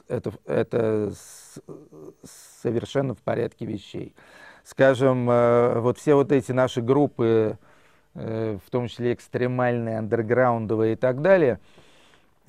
это, 0.09 0.33
это 0.45 1.13
совершенно 2.63 3.15
в 3.15 3.23
порядке 3.23 3.67
вещей. 3.67 4.15
Скажем, 4.63 5.29
э, 5.29 5.81
вот 5.81 5.99
все 5.99 6.15
вот 6.15 6.33
эти 6.33 6.53
наши 6.53 6.81
группы, 6.81 7.59
э, 8.15 8.59
в 8.65 8.71
том 8.71 8.89
числе 8.89 9.13
экстремальные, 9.13 9.99
андерграундовые 9.99 10.95
и 10.95 10.97
так 10.97 11.23
далее, 11.23 11.61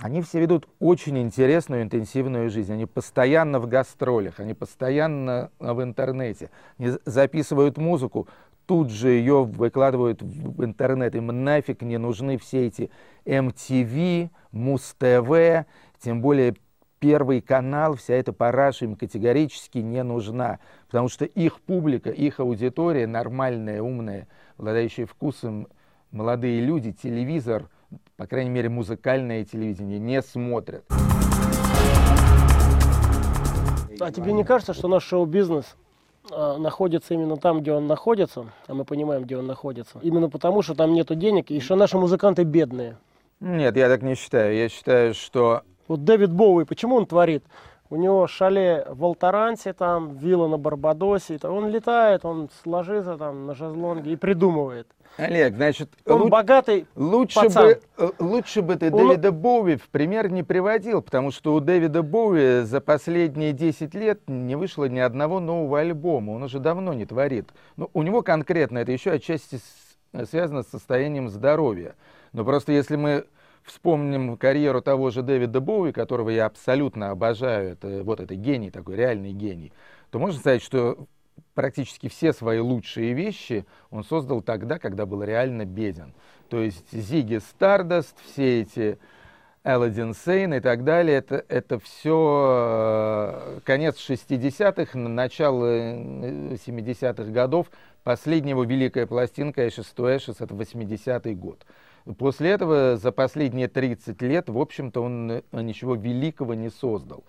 они 0.01 0.21
все 0.21 0.41
ведут 0.41 0.67
очень 0.79 1.17
интересную, 1.17 1.83
интенсивную 1.83 2.49
жизнь. 2.49 2.73
Они 2.73 2.85
постоянно 2.85 3.59
в 3.59 3.67
гастролях, 3.67 4.41
они 4.41 4.53
постоянно 4.53 5.51
в 5.59 5.81
интернете, 5.81 6.49
они 6.77 6.97
записывают 7.05 7.77
музыку 7.77 8.27
тут 8.65 8.89
же 8.91 9.09
ее 9.09 9.43
выкладывают 9.43 10.21
в 10.21 10.63
интернет. 10.63 11.15
Им 11.15 11.27
нафиг 11.43 11.81
не 11.81 11.97
нужны 11.97 12.37
все 12.37 12.67
эти 12.67 12.89
MTV, 13.25 14.29
Муз-ТВ, 14.51 15.65
тем 15.99 16.21
более 16.21 16.55
Первый 16.99 17.41
канал, 17.41 17.95
вся 17.95 18.15
эта 18.15 18.33
параша 18.33 18.85
им 18.85 18.95
категорически 18.95 19.79
не 19.79 20.01
нужна, 20.01 20.59
потому 20.87 21.07
что 21.07 21.25
их 21.25 21.59
публика, 21.61 22.09
их 22.09 22.39
аудитория, 22.39 23.05
нормальная, 23.05 23.81
умная, 23.81 24.27
обладающая 24.57 25.05
вкусом, 25.05 25.67
молодые 26.11 26.61
люди, 26.61 26.93
телевизор, 26.93 27.69
по 28.15 28.25
крайней 28.25 28.49
мере, 28.49 28.69
музыкальное 28.69 29.43
телевидение 29.43 29.99
не 29.99 30.21
смотрят. 30.21 30.85
А 33.99 34.11
тебе 34.11 34.33
не 34.33 34.43
кажется, 34.43 34.73
что 34.73 34.87
наш 34.87 35.03
шоу-бизнес 35.03 35.75
находится 36.29 37.13
именно 37.13 37.37
там, 37.37 37.61
где 37.61 37.73
он 37.73 37.87
находится, 37.87 38.45
а 38.67 38.73
мы 38.73 38.85
понимаем, 38.85 39.23
где 39.23 39.37
он 39.37 39.47
находится, 39.47 39.99
именно 40.01 40.29
потому, 40.29 40.61
что 40.61 40.75
там 40.75 40.93
нету 40.93 41.15
денег 41.15 41.51
и 41.51 41.59
что 41.59 41.75
наши 41.75 41.97
музыканты 41.97 42.43
бедные. 42.43 42.97
Нет, 43.39 43.75
я 43.75 43.89
так 43.89 44.01
не 44.01 44.15
считаю. 44.15 44.55
Я 44.55 44.69
считаю, 44.69 45.13
что... 45.13 45.61
Вот 45.87 46.03
Дэвид 46.03 46.31
Боуи, 46.31 46.63
почему 46.63 46.95
он 46.95 47.05
творит? 47.05 47.43
У 47.89 47.97
него 47.97 48.25
шале 48.27 48.85
в 48.89 49.05
Алтаранте, 49.05 49.73
там, 49.73 50.17
вилла 50.17 50.47
на 50.47 50.57
Барбадосе. 50.57 51.39
Он 51.43 51.69
летает, 51.69 52.25
он 52.25 52.49
ложится 52.65 53.17
там 53.17 53.45
на 53.45 53.55
шезлонге 53.55 54.13
и 54.13 54.15
придумывает. 54.15 54.87
Олег, 55.17 55.55
значит, 55.55 55.89
он 56.05 56.23
луч, 56.23 56.29
богатый 56.29 56.87
лучше 56.95 57.39
пацан. 57.39 57.67
бы 57.67 57.79
э, 57.97 58.09
лучше 58.19 58.61
бы 58.61 58.75
ты 58.75 58.91
он... 58.91 59.07
Дэвида 59.07 59.31
Боуи 59.31 59.77
в 59.77 59.87
пример 59.89 60.29
не 60.29 60.43
приводил, 60.43 61.01
потому 61.01 61.31
что 61.31 61.53
у 61.53 61.61
Дэвида 61.61 62.03
Боуи 62.03 62.63
за 62.63 62.81
последние 62.81 63.53
10 63.53 63.93
лет 63.95 64.19
не 64.27 64.57
вышло 64.57 64.85
ни 64.85 64.99
одного 64.99 65.39
нового 65.39 65.79
альбома. 65.79 66.31
Он 66.31 66.43
уже 66.43 66.59
давно 66.59 66.93
не 66.93 67.05
творит. 67.05 67.49
Но 67.77 67.89
у 67.93 68.03
него 68.03 68.23
конкретно 68.23 68.79
это 68.79 68.91
еще 68.91 69.11
отчасти 69.11 69.59
связано 70.29 70.63
с 70.63 70.67
состоянием 70.67 71.29
здоровья. 71.29 71.95
Но 72.33 72.43
просто 72.43 72.73
если 72.73 72.97
мы 72.97 73.25
вспомним 73.65 74.37
карьеру 74.37 74.81
того 74.81 75.09
же 75.09 75.21
Дэвида 75.21 75.59
Боуи, 75.59 75.91
которого 75.91 76.29
я 76.29 76.45
абсолютно 76.45 77.09
обожаю, 77.09 77.71
это 77.71 78.03
вот 78.03 78.19
это 78.19 78.35
гений 78.35 78.71
такой, 78.71 78.95
реальный 78.95 79.33
гений, 79.33 79.73
то 80.11 80.19
можно 80.19 80.39
сказать, 80.39 80.63
что 80.63 81.07
практически 81.53 82.07
все 82.07 82.31
свои 82.33 82.59
лучшие 82.59 83.13
вещи 83.13 83.65
он 83.89 84.03
создал 84.03 84.41
тогда, 84.41 84.77
когда 84.79 85.05
был 85.05 85.23
реально 85.23 85.65
беден. 85.65 86.13
То 86.49 86.61
есть 86.61 86.91
Зиги 86.91 87.39
Стардаст, 87.39 88.15
все 88.23 88.61
эти 88.61 88.99
Элладин 89.63 90.13
Сейн 90.13 90.53
и 90.53 90.59
так 90.59 90.83
далее, 90.83 91.17
это, 91.17 91.43
это 91.47 91.79
все 91.79 93.57
э, 93.57 93.59
конец 93.63 93.97
60-х, 93.97 94.97
начало 94.97 95.65
70-х 96.53 97.23
э, 97.23 97.31
годов. 97.31 97.71
Последняя 98.03 98.51
его 98.51 98.63
великая 98.63 99.07
пластинка 99.07 99.65
Ashes 99.65 99.87
to 99.95 100.05
это 100.07 100.53
80-й 100.53 101.33
год. 101.33 101.65
После 102.13 102.51
этого 102.51 102.97
за 102.97 103.11
последние 103.11 103.67
30 103.67 104.21
лет, 104.21 104.47
в 104.49 104.59
общем-то, 104.59 105.01
он 105.01 105.31
э, 105.31 105.41
ничего 105.53 105.95
великого 105.95 106.53
не 106.53 106.69
создал. 106.69 107.23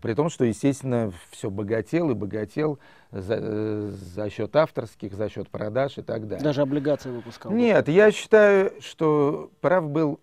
При 0.00 0.14
том, 0.14 0.30
что, 0.30 0.44
естественно, 0.44 1.12
все 1.30 1.50
богател 1.50 2.10
и 2.10 2.14
богател 2.14 2.78
за, 3.10 3.38
э, 3.40 3.90
за 3.90 4.30
счет 4.30 4.54
авторских, 4.54 5.14
за 5.14 5.28
счет 5.28 5.48
продаж 5.48 5.98
и 5.98 6.02
так 6.02 6.28
далее. 6.28 6.44
Даже 6.44 6.62
облигации 6.62 7.10
выпускал? 7.10 7.50
Нет, 7.50 7.88
я 7.88 8.12
считаю, 8.12 8.72
что 8.80 9.50
прав 9.60 9.90
был 9.90 10.20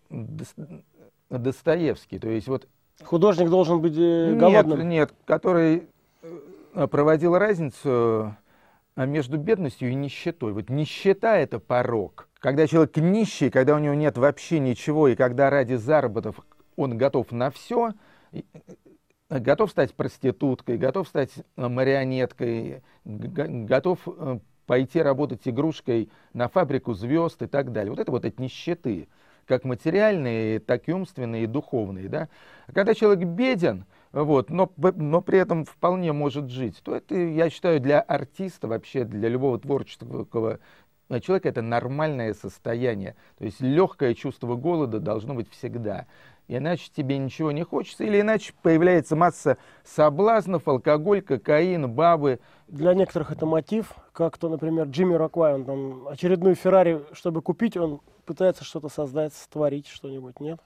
Достоевский. 1.29 2.17
То 2.17 2.29
есть 2.29 2.47
вот 2.47 2.65
Художник 3.03 3.49
должен 3.49 3.81
быть 3.81 3.97
э, 3.97 4.35
голодным? 4.35 4.79
Нет, 4.79 4.87
нет, 4.87 5.13
который 5.25 5.87
проводил 6.73 7.37
разницу 7.37 8.35
между 8.95 9.37
бедностью 9.37 9.89
и 9.89 9.95
нищетой. 9.95 10.53
Вот 10.53 10.69
нищета– 10.69 11.35
это 11.37 11.59
порог. 11.59 12.26
Когда 12.39 12.67
человек 12.67 12.95
нищий, 12.97 13.49
когда 13.49 13.75
у 13.75 13.79
него 13.79 13.93
нет 13.93 14.17
вообще 14.17 14.59
ничего, 14.59 15.07
и 15.07 15.15
когда 15.15 15.49
ради 15.49 15.73
заработков 15.73 16.39
он 16.75 16.97
готов 16.97 17.31
на 17.31 17.49
все, 17.49 17.93
готов 19.29 19.71
стать 19.71 19.93
проституткой, 19.95 20.77
готов 20.77 21.07
стать 21.07 21.31
э, 21.35 21.67
марионеткой, 21.67 22.83
готов 23.03 23.99
э, 24.05 24.39
пойти 24.67 25.01
работать 25.01 25.47
игрушкой 25.47 26.09
на 26.33 26.47
фабрику 26.47 26.93
звезд 26.93 27.41
и 27.41 27.47
так 27.47 27.71
далее. 27.71 27.89
Вот 27.89 27.99
это 27.99 28.11
вот 28.11 28.25
от 28.25 28.39
нищеты, 28.39 29.07
как 29.47 29.63
материальные, 29.63 30.59
так 30.59 30.87
и 30.87 30.93
умственные, 30.93 31.45
и 31.45 31.47
духовные. 31.47 32.09
Да? 32.09 32.29
Когда 32.73 32.93
человек 32.93 33.27
беден, 33.27 33.85
вот, 34.11 34.49
но, 34.49 34.71
но 34.77 35.21
при 35.21 35.39
этом 35.39 35.65
вполне 35.65 36.11
может 36.11 36.49
жить, 36.49 36.81
то 36.83 36.95
это, 36.95 37.15
я 37.15 37.49
считаю, 37.49 37.79
для 37.79 38.01
артиста, 38.01 38.67
вообще 38.67 39.05
для 39.05 39.29
любого 39.29 39.57
творческого 39.59 40.59
человека 41.21 41.49
это 41.49 41.61
нормальное 41.61 42.33
состояние. 42.33 43.15
То 43.37 43.45
есть 43.45 43.61
легкое 43.61 44.13
чувство 44.13 44.55
голода 44.55 44.99
должно 44.99 45.33
быть 45.33 45.49
всегда 45.49 46.05
иначе 46.47 46.89
тебе 46.95 47.17
ничего 47.17 47.51
не 47.51 47.63
хочется, 47.63 48.03
или 48.03 48.21
иначе 48.21 48.53
появляется 48.61 49.15
масса 49.15 49.57
соблазнов, 49.83 50.67
алкоголь, 50.67 51.21
кокаин, 51.21 51.89
бабы. 51.91 52.39
Для 52.67 52.93
некоторых 52.93 53.31
это 53.31 53.45
мотив, 53.45 53.93
как 54.13 54.37
то, 54.37 54.49
например, 54.49 54.87
Джимми 54.87 55.15
Роквай, 55.15 55.53
он 55.53 55.65
там 55.65 56.07
очередную 56.07 56.55
Феррари, 56.55 57.03
чтобы 57.13 57.41
купить, 57.41 57.77
он 57.77 58.01
пытается 58.25 58.63
что-то 58.63 58.89
создать, 58.89 59.33
створить 59.33 59.87
что-нибудь, 59.87 60.39
нет? 60.39 60.59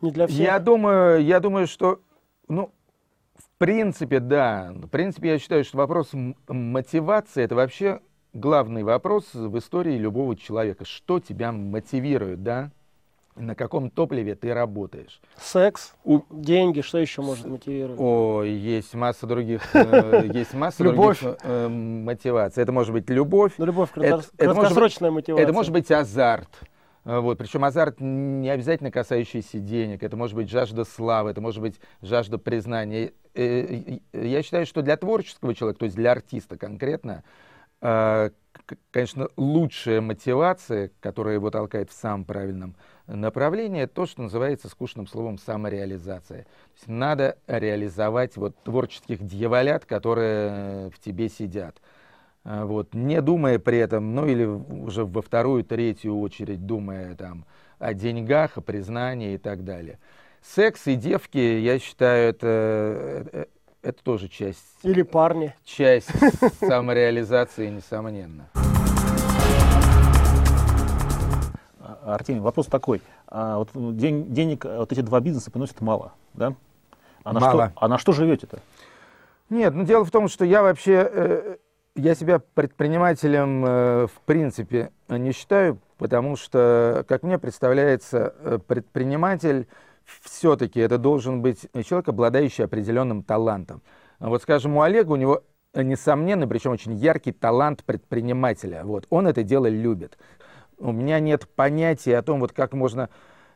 Не 0.00 0.10
для 0.10 0.26
всех? 0.26 0.38
Я 0.38 0.58
думаю, 0.58 1.22
я 1.24 1.40
думаю, 1.40 1.66
что, 1.66 2.00
ну, 2.48 2.70
в 3.34 3.58
принципе, 3.58 4.20
да. 4.20 4.72
В 4.74 4.88
принципе, 4.88 5.30
я 5.30 5.38
считаю, 5.38 5.64
что 5.64 5.76
вопрос 5.78 6.10
мотивации– 6.48 7.42
это 7.44 7.54
вообще 7.54 8.00
главный 8.32 8.82
вопрос 8.82 9.34
в 9.34 9.56
истории 9.58 9.96
любого 9.96 10.36
человека. 10.36 10.84
Что 10.84 11.20
тебя 11.20 11.52
мотивирует, 11.52 12.42
да? 12.42 12.70
на 13.36 13.54
каком 13.54 13.90
топливе 13.90 14.34
ты 14.34 14.52
работаешь. 14.52 15.20
Секс, 15.36 15.94
У... 16.04 16.20
деньги, 16.30 16.80
что 16.80 16.98
еще 16.98 17.22
может 17.22 17.46
мотивировать? 17.46 17.98
О, 17.98 18.42
есть 18.42 18.94
масса 18.94 19.26
других, 19.26 19.62
э, 19.74 20.28
есть 20.34 20.52
масса 20.52 20.82
других 20.82 21.22
э, 21.42 21.68
мотиваций. 21.68 22.62
Это 22.62 22.72
может 22.72 22.92
быть 22.92 23.08
любовь. 23.08 23.52
Ну, 23.58 23.66
любовь, 23.66 23.90
краткосрочная 23.92 25.10
мотивация. 25.10 25.42
Это 25.42 25.52
может 25.52 25.72
быть 25.72 25.90
азарт. 25.90 26.48
Э, 27.04 27.20
вот, 27.20 27.38
причем 27.38 27.64
азарт 27.64 28.00
не 28.00 28.50
обязательно 28.50 28.90
касающийся 28.90 29.58
денег, 29.58 30.02
это 30.02 30.16
может 30.16 30.36
быть 30.36 30.50
жажда 30.50 30.84
славы, 30.84 31.30
это 31.30 31.40
может 31.40 31.60
быть 31.60 31.80
жажда 32.02 32.38
признания. 32.38 33.12
Я 33.34 34.42
считаю, 34.42 34.66
что 34.66 34.82
для 34.82 34.96
творческого 34.96 35.54
человека, 35.54 35.78
то 35.78 35.84
есть 35.84 35.96
для 35.96 36.12
артиста 36.12 36.56
конкретно, 36.58 37.22
конечно, 37.80 39.28
лучшая 39.36 40.00
мотивация, 40.00 40.90
которая 41.00 41.34
его 41.34 41.50
толкает 41.50 41.90
в 41.90 41.94
самом 41.94 42.24
правильном 42.24 42.76
направлении, 43.06 43.86
то, 43.86 44.06
что 44.06 44.22
называется 44.22 44.68
скучным 44.68 45.06
словом 45.06 45.38
самореализация. 45.38 46.44
То 46.44 46.76
есть 46.76 46.88
надо 46.88 47.38
реализовать 47.46 48.36
вот 48.36 48.56
творческих 48.62 49.22
дьяволят, 49.22 49.84
которые 49.84 50.90
в 50.90 50.98
тебе 51.00 51.28
сидят. 51.28 51.80
А, 52.44 52.64
вот, 52.64 52.94
не 52.94 53.20
думая 53.20 53.58
при 53.58 53.78
этом, 53.78 54.14
ну 54.14 54.26
или 54.26 54.44
уже 54.44 55.04
во 55.04 55.22
вторую, 55.22 55.64
третью 55.64 56.18
очередь 56.20 56.64
думая 56.64 57.14
там 57.14 57.44
о 57.78 57.94
деньгах, 57.94 58.56
о 58.56 58.60
признании 58.60 59.34
и 59.34 59.38
так 59.38 59.64
далее. 59.64 59.98
Секс 60.42 60.86
и 60.86 60.94
девки, 60.94 61.38
я 61.38 61.78
считаю, 61.78 62.30
это, 62.30 63.46
это, 63.82 64.02
тоже 64.02 64.28
часть... 64.28 64.64
Или 64.82 65.02
парни. 65.02 65.54
Часть 65.64 66.10
самореализации, 66.60 67.68
несомненно. 67.68 68.48
А, 71.80 72.14
Артемий, 72.14 72.40
вопрос 72.40 72.66
такой. 72.66 73.00
А 73.26 73.58
вот 73.58 73.96
день, 73.96 74.32
денег 74.32 74.64
вот 74.64 74.92
эти 74.92 75.00
два 75.00 75.20
бизнеса 75.20 75.50
приносят 75.50 75.80
мало, 75.80 76.12
да? 76.34 76.54
А 77.24 77.32
на, 77.32 77.40
Мало. 77.40 77.68
Что, 77.68 77.72
а 77.76 77.88
на 77.88 77.98
что 77.98 78.12
живете-то? 78.12 78.58
Нет, 79.50 79.74
ну 79.74 79.84
дело 79.84 80.04
в 80.04 80.10
том, 80.10 80.28
что 80.28 80.44
я 80.44 80.62
вообще, 80.62 81.08
э, 81.12 81.56
я 81.96 82.14
себя 82.14 82.40
предпринимателем 82.54 83.64
э, 83.64 84.06
в 84.06 84.20
принципе 84.24 84.90
не 85.08 85.32
считаю, 85.32 85.78
потому 85.98 86.36
что, 86.36 87.04
как 87.08 87.22
мне 87.22 87.38
представляется, 87.38 88.34
э, 88.38 88.58
предприниматель 88.66 89.66
все-таки 90.22 90.80
это 90.80 90.98
должен 90.98 91.42
быть 91.42 91.68
человек, 91.86 92.08
обладающий 92.08 92.64
определенным 92.64 93.22
талантом. 93.22 93.82
Вот, 94.18 94.42
скажем, 94.42 94.76
у 94.76 94.82
Олега, 94.82 95.12
у 95.12 95.16
него 95.16 95.42
несомненно, 95.74 96.46
причем 96.46 96.72
очень 96.72 96.94
яркий 96.94 97.32
талант 97.32 97.84
предпринимателя. 97.84 98.82
Вот, 98.84 99.06
он 99.10 99.26
это 99.26 99.42
дело 99.42 99.66
любит. 99.66 100.18
У 100.78 100.92
меня 100.92 101.20
нет 101.20 101.48
понятия 101.48 102.18
о 102.18 102.22
том, 102.22 102.40
вот 102.40 102.52
как 102.52 102.72
можно 102.72 103.08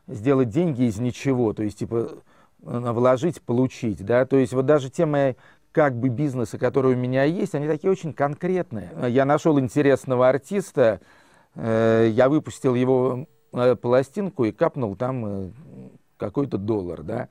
сделать 0.07 0.51
деньги 0.51 0.85
из 0.85 0.99
ничего, 0.99 1.53
то 1.53 1.63
есть, 1.63 1.79
типа, 1.79 2.11
вложить, 2.59 3.43
получить, 3.43 4.05
да, 4.05 4.25
то 4.27 4.37
есть 4.37 4.53
вот 4.53 4.67
даже 4.67 4.91
те 4.91 5.07
мои 5.07 5.35
как 5.73 5.97
бы 5.97 6.09
бизнесы, 6.09 6.57
которые 6.57 6.95
у 6.97 6.99
меня 6.99 7.25
есть, 7.25 7.55
они 7.55 7.67
такие 7.67 7.91
очень 7.91 8.13
конкретные. 8.13 8.91
Я 9.09 9.25
нашел 9.25 9.59
интересного 9.59 10.29
артиста, 10.29 11.01
э, 11.57 12.09
я 12.13 12.29
выпустил 12.29 12.77
его 12.77 13.27
э, 13.53 13.75
пластинку 13.75 14.45
и 14.45 14.53
капнул 14.53 14.95
там 14.95 15.27
э, 15.27 15.51
какой-то 16.17 16.59
доллар, 16.59 17.03
да, 17.03 17.29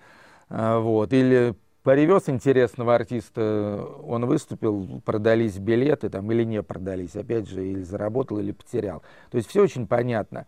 А, 0.49 0.79
вот, 0.79 1.13
или 1.13 1.55
привез 1.83 2.29
интересного 2.29 2.95
артиста, 2.95 3.85
он 4.05 4.25
выступил, 4.25 5.01
продались 5.05 5.57
билеты 5.57 6.09
там 6.09 6.31
или 6.31 6.43
не 6.43 6.63
продались, 6.63 7.15
опять 7.15 7.47
же, 7.49 7.65
или 7.65 7.81
заработал, 7.81 8.39
или 8.39 8.51
потерял. 8.51 9.03
То 9.31 9.37
есть 9.37 9.49
все 9.49 9.61
очень 9.63 9.87
понятно. 9.87 10.45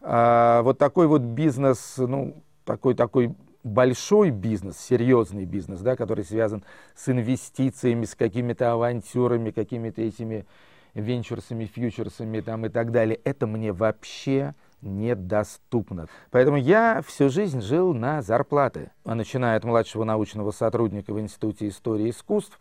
А, 0.00 0.62
вот 0.62 0.78
такой 0.78 1.06
вот 1.06 1.22
бизнес, 1.22 1.94
ну, 1.96 2.42
такой, 2.64 2.94
такой 2.94 3.34
большой 3.62 4.30
бизнес, 4.30 4.78
серьезный 4.78 5.46
бизнес, 5.46 5.80
да, 5.80 5.96
который 5.96 6.24
связан 6.24 6.64
с 6.94 7.08
инвестициями, 7.08 8.04
с 8.04 8.14
какими-то 8.14 8.72
авантюрами, 8.72 9.50
какими-то 9.50 10.02
этими 10.02 10.44
венчурсами, 10.92 11.64
фьючерсами 11.64 12.40
там 12.40 12.66
и 12.66 12.68
так 12.68 12.92
далее, 12.92 13.18
это 13.24 13.46
мне 13.46 13.72
вообще 13.72 14.54
недоступно. 14.84 16.06
Поэтому 16.30 16.56
я 16.56 17.02
всю 17.06 17.30
жизнь 17.30 17.60
жил 17.60 17.94
на 17.94 18.22
зарплаты, 18.22 18.90
начиная 19.04 19.56
от 19.56 19.64
младшего 19.64 20.04
научного 20.04 20.50
сотрудника 20.50 21.12
в 21.12 21.20
Институте 21.20 21.68
истории 21.68 22.10
искусств 22.10 22.58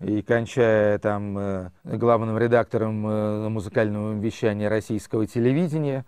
и 0.00 0.22
кончая 0.22 0.98
там 0.98 1.38
э, 1.38 1.70
главным 1.84 2.38
редактором 2.38 3.06
э, 3.06 3.48
музыкального 3.48 4.18
вещания 4.18 4.68
российского 4.68 5.26
телевидения, 5.26 6.04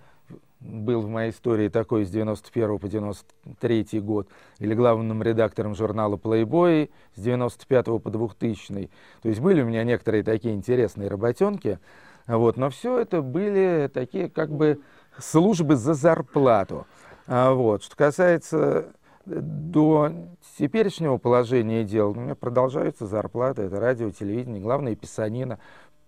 был 0.63 1.01
в 1.01 1.09
моей 1.09 1.31
истории 1.31 1.69
такой 1.69 2.05
с 2.05 2.11
91 2.11 2.79
по 2.79 2.89
93 2.89 4.01
год, 4.01 4.29
или 4.59 4.75
главным 4.75 5.23
редактором 5.23 5.75
журнала 5.75 6.17
Playboy 6.17 6.91
с 7.17 7.21
95 7.21 7.85
по 8.03 8.11
2000. 8.11 8.91
То 9.23 9.29
есть 9.29 9.41
были 9.41 9.63
у 9.63 9.67
меня 9.67 9.85
некоторые 9.85 10.23
такие 10.23 10.55
интересные 10.55 11.09
работенки, 11.09 11.79
вот, 12.27 12.57
но 12.57 12.71
все 12.71 13.01
это 13.01 13.21
были 13.21 13.91
такие 13.93 14.31
как 14.31 14.51
бы 14.51 14.81
службы 15.19 15.77
за 15.77 15.95
зарплату. 15.95 16.87
А, 17.27 17.53
вот. 17.53 17.83
Что 17.83 17.97
касается 17.97 18.87
до 19.25 20.13
теперешнего 20.59 21.17
положения 21.17 21.85
дел, 21.85 22.11
у 22.11 22.15
меня 22.15 22.35
продолжаются 22.35 23.07
зарплаты, 23.07 23.63
это 23.63 23.79
радио, 23.79 24.11
телевидение, 24.11 24.61
главное 24.61 24.95
писанина. 24.97 25.59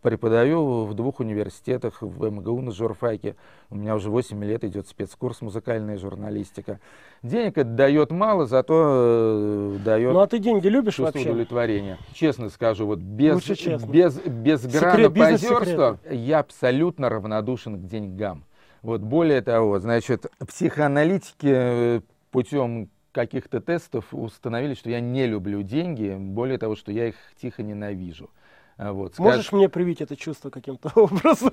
Преподаю 0.03 0.85
в 0.85 0.93
двух 0.93 1.21
университетах, 1.21 2.03
в 2.03 2.29
МГУ 2.31 2.61
на 2.61 2.73
журфаке. 2.73 3.37
У 3.71 3.77
меня 3.77 3.95
уже 3.95 4.11
8 4.11 4.45
лет 4.45 4.63
идет 4.63 4.87
спецкурс 4.87 5.41
музыкальная 5.41 5.97
журналистика. 5.97 6.79
Денег 7.23 7.57
это 7.57 7.71
дает 7.71 8.11
мало, 8.11 8.45
зато 8.45 8.75
э, 8.77 9.79
дает 9.83 10.13
Ну 10.13 10.21
а 10.21 10.27
ты 10.27 10.41
деньги 10.41 10.69
любишь 10.69 10.97
чувство 10.97 11.17
вообще? 11.17 11.31
удовлетворения. 11.31 11.97
Честно 12.13 12.51
скажу, 12.51 12.85
вот 12.85 12.99
без, 12.99 13.37
Лучше 13.37 13.55
честно. 13.55 13.87
без, 13.91 14.19
без 14.19 14.67
грана 14.67 15.09
позерства 15.09 15.99
я 16.11 16.41
абсолютно 16.41 17.09
равнодушен 17.09 17.79
к 17.81 17.87
деньгам. 17.87 18.45
Вот 18.85 19.01
более 19.01 19.41
того, 19.41 19.79
значит, 19.79 20.27
психоаналитики 20.47 21.47
э, 21.51 22.01
путем 22.31 22.91
каких-то 23.13 23.61
тестов 23.63 24.05
установили, 24.13 24.75
что 24.75 24.91
я 24.91 25.01
не 25.01 25.27
люблю 25.27 25.63
деньги, 25.63 26.15
более 26.19 26.59
того, 26.59 26.77
что 26.77 26.93
я 26.93 27.09
их 27.09 27.15
тихо 27.41 27.63
ненавижу. 27.63 28.29
А 28.77 28.93
Вот, 28.93 29.15
скаж- 29.15 29.19
Можешь 29.37 29.53
мне 29.53 29.71
привить 29.71 30.03
это 30.03 30.17
чувство 30.17 30.51
каким-то 30.51 30.91
образом? 30.97 31.53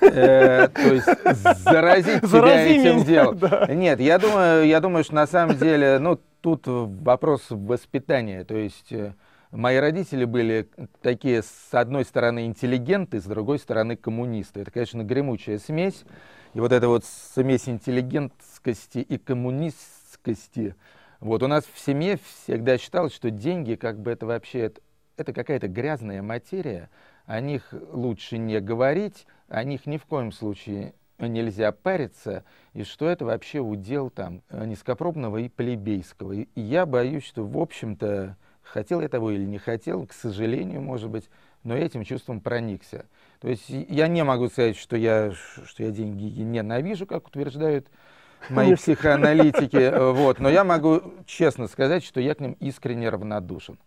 Э, 0.00 0.68
то 0.68 0.94
есть 0.94 1.06
заразить 1.64 2.22
тебя 2.22 2.64
этим 2.64 3.04
делом. 3.04 3.38
да. 3.38 3.66
Нет, 3.68 4.00
я 4.00 4.18
думаю, 4.18 4.66
я 4.66 4.80
думаю, 4.80 5.04
что 5.04 5.16
на 5.16 5.26
самом 5.26 5.58
деле, 5.58 5.98
ну, 5.98 6.18
тут 6.40 6.62
вопрос 6.66 7.44
воспитания. 7.50 8.44
То 8.44 8.56
есть 8.56 8.90
э, 8.90 9.12
мои 9.50 9.76
родители 9.76 10.24
были 10.24 10.68
такие, 11.02 11.42
с 11.42 11.68
одной 11.72 12.04
стороны, 12.04 12.46
интеллигенты, 12.46 13.20
с 13.20 13.24
другой 13.24 13.58
стороны, 13.58 13.96
коммунисты. 13.96 14.60
Это, 14.60 14.70
конечно, 14.70 15.02
гремучая 15.02 15.58
смесь. 15.58 16.04
И 16.54 16.60
вот 16.60 16.72
эта 16.72 16.88
вот 16.88 17.04
смесь 17.04 17.68
интеллигентскости 17.68 18.98
и 18.98 19.18
коммунистскости, 19.18 20.74
вот 21.20 21.42
у 21.42 21.46
нас 21.46 21.64
в 21.64 21.78
семье 21.78 22.18
всегда 22.18 22.78
считалось, 22.78 23.14
что 23.14 23.30
деньги, 23.30 23.74
как 23.74 24.00
бы 24.00 24.10
это 24.10 24.26
вообще, 24.26 24.60
это, 24.60 24.80
это 25.16 25.32
какая-то 25.32 25.68
грязная 25.68 26.22
материя, 26.22 26.90
о 27.26 27.40
них 27.40 27.72
лучше 27.92 28.38
не 28.38 28.60
говорить, 28.60 29.26
о 29.48 29.62
них 29.62 29.86
ни 29.86 29.96
в 29.96 30.06
коем 30.06 30.32
случае 30.32 30.94
нельзя 31.18 31.70
париться, 31.70 32.44
и 32.72 32.82
что 32.82 33.08
это 33.08 33.24
вообще 33.24 33.60
удел 33.60 34.10
там 34.10 34.42
низкопробного 34.50 35.36
и 35.36 35.48
плебейского. 35.48 36.32
И 36.32 36.48
я 36.60 36.86
боюсь, 36.86 37.24
что, 37.24 37.46
в 37.46 37.58
общем-то, 37.58 38.36
хотел 38.70 39.00
я 39.00 39.08
того 39.08 39.30
или 39.30 39.44
не 39.44 39.58
хотел, 39.58 40.06
к 40.06 40.12
сожалению, 40.12 40.80
может 40.80 41.10
быть, 41.10 41.28
но 41.64 41.76
я 41.76 41.84
этим 41.84 42.04
чувством 42.04 42.40
проникся. 42.40 43.06
То 43.40 43.48
есть 43.48 43.68
я 43.68 44.08
не 44.08 44.24
могу 44.24 44.48
сказать, 44.48 44.76
что 44.76 44.96
я, 44.96 45.32
что 45.64 45.82
я 45.82 45.90
деньги 45.90 46.24
ненавижу, 46.40 47.06
как 47.06 47.28
утверждают 47.28 47.88
мои 48.48 48.74
психоаналитики, 48.74 49.92
вот, 50.12 50.38
но 50.40 50.48
я 50.48 50.64
могу 50.64 51.02
честно 51.26 51.68
сказать, 51.68 52.04
что 52.04 52.20
я 52.20 52.34
к 52.34 52.40
ним 52.40 52.52
искренне 52.60 53.08
равнодушен. 53.08 53.78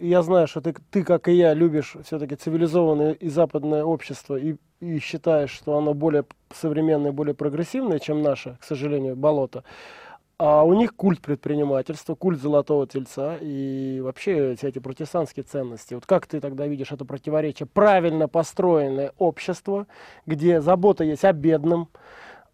Я 0.00 0.22
знаю, 0.22 0.46
что 0.46 0.60
ты, 0.60 0.74
ты, 0.90 1.02
как 1.02 1.26
и 1.26 1.32
я, 1.32 1.54
любишь 1.54 1.96
все-таки 2.04 2.36
цивилизованное 2.36 3.12
и 3.12 3.28
западное 3.28 3.82
общество 3.82 4.36
и, 4.36 4.56
и 4.80 4.98
считаешь, 4.98 5.50
что 5.50 5.76
оно 5.76 5.94
более 5.94 6.24
современное, 6.54 7.12
более 7.12 7.34
прогрессивное, 7.34 7.98
чем 7.98 8.22
наше, 8.22 8.56
к 8.60 8.64
сожалению, 8.64 9.16
болото. 9.16 9.64
А 10.38 10.64
у 10.64 10.74
них 10.74 10.94
культ 10.94 11.22
предпринимательства, 11.22 12.14
культ 12.14 12.40
золотого 12.40 12.86
тельца 12.86 13.38
и 13.40 14.00
вообще 14.02 14.54
все 14.56 14.68
эти 14.68 14.78
протестантские 14.78 15.44
ценности. 15.44 15.94
Вот 15.94 16.04
как 16.04 16.26
ты 16.26 16.40
тогда 16.40 16.66
видишь 16.66 16.92
это 16.92 17.06
противоречие? 17.06 17.66
Правильно 17.66 18.28
построенное 18.28 19.12
общество, 19.16 19.86
где 20.26 20.60
забота 20.60 21.04
есть 21.04 21.24
о 21.24 21.32
бедном, 21.32 21.88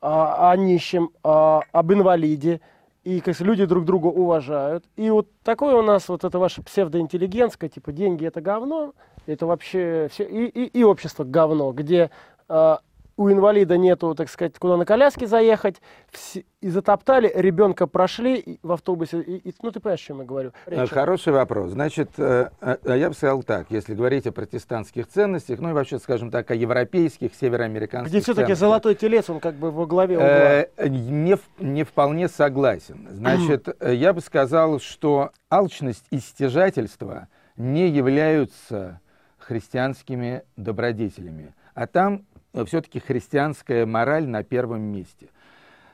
о, 0.00 0.50
о 0.50 0.56
нищем, 0.56 1.10
о- 1.24 1.62
об 1.72 1.92
инвалиде, 1.92 2.60
и 3.02 3.20
как 3.20 3.40
люди 3.40 3.64
друг 3.64 3.84
друга 3.84 4.06
уважают. 4.06 4.84
И 4.94 5.10
вот 5.10 5.28
такое 5.42 5.74
у 5.74 5.82
нас 5.82 6.08
вот 6.08 6.22
это 6.22 6.38
ваше 6.38 6.62
псевдоинтеллигентское, 6.62 7.68
типа 7.68 7.90
деньги 7.90 8.24
это 8.24 8.40
говно, 8.40 8.94
это 9.26 9.46
вообще 9.46 10.08
все, 10.12 10.22
и, 10.22 10.44
и, 10.44 10.66
и 10.66 10.84
общество 10.84 11.24
говно, 11.24 11.72
где 11.72 12.12
а, 12.48 12.78
у 13.16 13.30
инвалида 13.30 13.76
нету, 13.76 14.14
так 14.14 14.28
сказать, 14.30 14.58
куда 14.58 14.76
на 14.76 14.84
коляске 14.84 15.26
заехать, 15.26 15.76
все- 16.10 16.44
и 16.60 16.68
затоптали, 16.68 17.30
ребенка 17.34 17.86
прошли 17.86 18.36
и 18.36 18.58
в 18.62 18.72
автобусе, 18.72 19.20
и, 19.20 19.36
и- 19.50 19.54
ну 19.62 19.70
ты 19.70 19.80
понимаешь, 19.80 20.00
о 20.00 20.04
чем 20.06 20.18
я 20.20 20.24
говорю. 20.24 20.52
Э, 20.66 20.86
Хороший 20.86 21.32
вопрос. 21.32 21.72
Значит, 21.72 22.10
э, 22.18 22.50
э, 22.60 22.76
я 22.98 23.08
бы 23.08 23.14
сказал 23.14 23.42
так, 23.42 23.66
если 23.70 23.94
говорить 23.94 24.26
о 24.26 24.32
протестантских 24.32 25.08
ценностях, 25.08 25.58
ну 25.60 25.70
и 25.70 25.72
вообще, 25.72 25.98
скажем 25.98 26.30
так, 26.30 26.50
о 26.50 26.54
европейских, 26.54 27.34
североамериканских 27.34 28.10
Где 28.10 28.20
все-таки 28.20 28.54
золотой 28.54 28.94
телец, 28.94 29.28
он 29.28 29.40
как 29.40 29.54
бы 29.56 29.70
во 29.70 29.86
главе 29.86 30.16
угла. 30.16 30.26
Э, 30.26 30.66
не, 30.88 31.36
не 31.58 31.84
вполне 31.84 32.28
согласен. 32.28 33.08
Значит, 33.10 33.68
э, 33.80 33.94
я 33.94 34.12
бы 34.12 34.20
сказал, 34.20 34.78
что 34.78 35.30
алчность 35.50 36.04
и 36.10 36.18
стяжательство 36.18 37.28
не 37.56 37.88
являются 37.88 39.00
христианскими 39.38 40.42
добродетелями. 40.56 41.54
А 41.74 41.86
там 41.86 42.24
все-таки 42.66 43.00
христианская 43.00 43.86
мораль 43.86 44.26
на 44.26 44.42
первом 44.42 44.82
месте. 44.82 45.28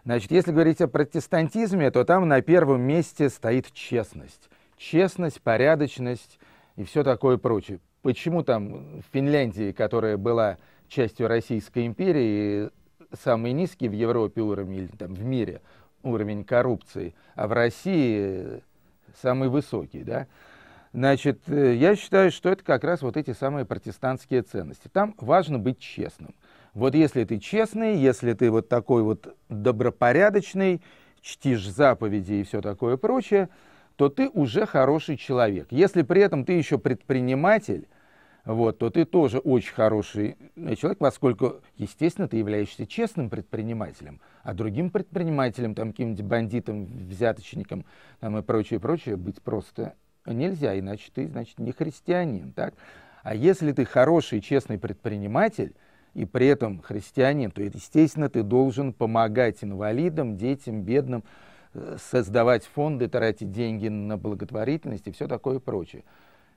Значит, 0.05 0.31
если 0.31 0.53
говорить 0.53 0.81
о 0.81 0.89
протестантизме, 0.89 1.91
то 1.91 2.05
там 2.05 2.29
на 2.29 2.41
первом 2.41 2.81
месте 2.81 3.29
стоит 3.29 3.73
честность. 3.73 4.49
Честность, 4.77 5.43
порядочность 5.43 6.39
и 6.77 6.85
все 6.85 7.03
такое 7.03 7.37
прочее. 7.37 7.81
Почему 8.03 8.43
там 8.43 9.01
в 9.01 9.05
Финляндии, 9.13 9.73
которая 9.73 10.17
была 10.17 10.57
частью 10.89 11.29
Российской 11.29 11.87
империи, 11.87 12.71
самый 13.13 13.53
низкий 13.53 13.89
в 13.89 13.93
Европе 13.93 14.41
уровень, 14.41 14.77
или 14.77 14.87
там 14.87 15.15
в 15.15 15.25
мире 15.25 15.61
уровень 16.03 16.45
коррупции, 16.45 17.15
а 17.35 17.49
в 17.49 17.53
России 17.53 18.63
самый 19.21 19.49
высокий, 19.49 20.05
да? 20.05 20.27
Значит, 20.93 21.41
э, 21.49 21.75
я 21.75 21.97
считаю, 21.97 22.31
что 22.31 22.49
это 22.49 22.65
как 22.65 22.83
раз 22.83 23.03
вот 23.03 23.17
эти 23.17 23.33
самые 23.33 23.67
протестантские 23.67 24.43
ценности. 24.43 24.89
Там 24.91 25.15
важно 25.19 25.59
быть 25.59 25.79
честным. 25.79 26.35
Вот 26.79 26.95
если 26.95 27.25
ты 27.25 27.41
честный, 27.41 27.97
если 27.97 28.35
ты 28.35 28.53
вот 28.53 28.69
такой 28.69 29.03
вот 29.03 29.37
добропорядочный, 29.49 30.81
чтишь 31.21 31.69
заповеди 31.69 32.35
и 32.35 32.43
все 32.45 32.61
такое 32.61 32.97
прочее, 32.97 33.49
то 33.97 34.09
ты 34.09 34.29
уже 34.29 34.65
хороший 34.65 35.17
человек. 35.17 35.67
Если 35.73 36.03
при 36.03 36.23
этом 36.23 36.45
ты 36.45 36.53
еще 36.53 36.79
предприниматель, 36.79 37.89
вот, 38.45 38.79
то 38.79 38.91
ты 38.91 39.05
тоже 39.05 39.39
очень 39.39 39.75
хороший 39.75 40.37
человек, 40.77 40.99
поскольку, 40.99 41.57
естественно, 41.77 42.29
ты 42.29 42.37
являешься 42.37 42.87
честным 42.87 43.29
предпринимателем, 43.29 44.21
а 44.45 44.55
другим 44.55 44.91
предпринимателем, 44.91 45.75
там, 45.75 45.91
каким-нибудь 45.91 46.23
бандитом, 46.23 46.87
взяточником 46.87 47.87
там, 48.21 48.39
и 48.39 48.43
прочее, 48.43 48.79
прочее, 48.79 49.17
быть 49.17 49.43
просто 49.43 49.95
нельзя, 50.27 50.79
иначе 50.79 51.11
ты, 51.13 51.27
значит, 51.27 51.59
не 51.59 51.73
христианин, 51.73 52.53
так? 52.53 52.75
А 53.25 53.35
если 53.35 53.73
ты 53.73 53.85
хороший, 53.85 54.41
честный 54.41 54.79
предприниматель, 54.79 55.75
и 56.15 56.25
при 56.25 56.47
этом 56.47 56.81
христианин, 56.83 57.51
то, 57.51 57.63
естественно, 57.63 58.29
ты 58.29 58.43
должен 58.43 58.93
помогать 58.93 59.63
инвалидам, 59.63 60.37
детям, 60.37 60.83
бедным, 60.83 61.25
э, 61.75 61.97
создавать 62.11 62.65
фонды, 62.65 63.09
тратить 63.09 63.53
деньги 63.53 63.89
на 63.89 64.17
благотворительность 64.17 65.07
и 65.07 65.13
все 65.13 65.29
такое 65.29 65.59
прочее. 65.59 66.05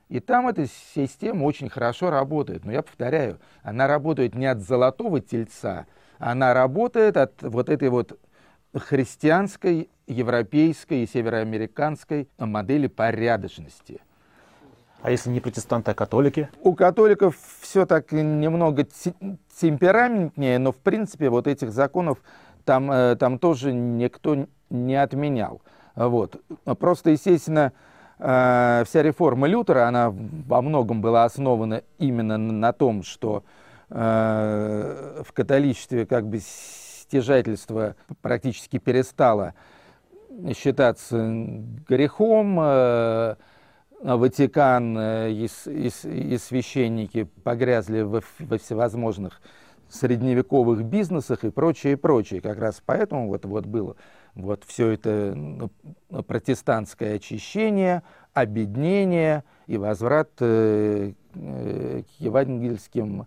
И 0.08 0.20
там 0.20 0.48
эта 0.48 0.66
система 0.94 1.44
очень 1.44 1.68
хорошо 1.68 2.10
работает. 2.10 2.64
Но 2.64 2.72
я 2.72 2.82
повторяю, 2.82 3.38
она 3.62 3.86
работает 3.86 4.34
не 4.34 4.46
от 4.46 4.60
золотого 4.60 5.20
тельца, 5.20 5.86
она 6.18 6.54
работает 6.54 7.16
от 7.16 7.42
вот 7.42 7.68
этой 7.68 7.88
вот 7.88 8.18
христианской, 8.74 9.88
европейской 10.06 11.04
и 11.04 11.06
североамериканской 11.06 12.28
модели 12.38 12.88
порядочности– 12.88 14.00
а 15.02 15.10
если 15.10 15.30
не 15.30 15.40
протестанты, 15.40 15.90
а 15.90 15.94
католики? 15.94 16.48
У 16.62 16.74
католиков 16.74 17.36
все 17.60 17.86
так 17.86 18.12
немного 18.12 18.86
темпераментнее, 19.60 20.58
но 20.58 20.70
в 20.70 20.76
принципе 20.76 21.28
вот 21.28 21.48
этих 21.48 21.72
законов 21.72 22.18
там, 22.64 22.90
э, 22.90 23.16
там 23.16 23.40
тоже 23.40 23.72
никто 23.72 24.46
не 24.70 24.94
отменял. 24.94 25.60
Вот. 25.96 26.40
Просто, 26.78 27.10
естественно, 27.10 27.72
э, 28.20 28.84
вся 28.86 29.02
реформа 29.02 29.48
Лютера, 29.48 29.88
она 29.88 30.10
во 30.10 30.62
многом 30.62 31.02
была 31.02 31.24
основана 31.24 31.82
именно 31.98 32.38
на 32.38 32.72
том, 32.72 33.02
что 33.02 33.42
э, 33.90 35.22
в 35.26 35.32
католичестве 35.32 36.06
как 36.06 36.28
бы 36.28 36.38
стяжательство 36.40 37.96
практически 38.20 38.78
перестало 38.78 39.54
считаться 40.54 41.18
грехом, 41.88 43.36
Ватикан 44.02 44.98
э, 44.98 45.30
и, 45.30 45.48
и, 45.66 45.90
и 46.34 46.38
священники 46.38 47.24
погрязли 47.44 48.02
во, 48.02 48.20
во 48.40 48.58
всевозможных 48.58 49.40
средневековых 49.88 50.84
бизнесах 50.84 51.44
и 51.44 51.50
прочее, 51.50 51.92
и 51.92 51.96
прочее. 51.96 52.40
Как 52.40 52.58
раз 52.58 52.82
поэтому 52.84 53.28
вот, 53.28 53.44
вот 53.44 53.66
было 53.66 53.96
вот 54.34 54.64
все 54.66 54.90
это 54.90 55.34
ну, 55.34 55.70
протестантское 56.22 57.16
очищение, 57.16 58.02
объединение 58.32 59.44
и 59.66 59.76
возврат 59.76 60.30
э, 60.40 61.12
к 61.32 62.20
евангельским 62.20 63.26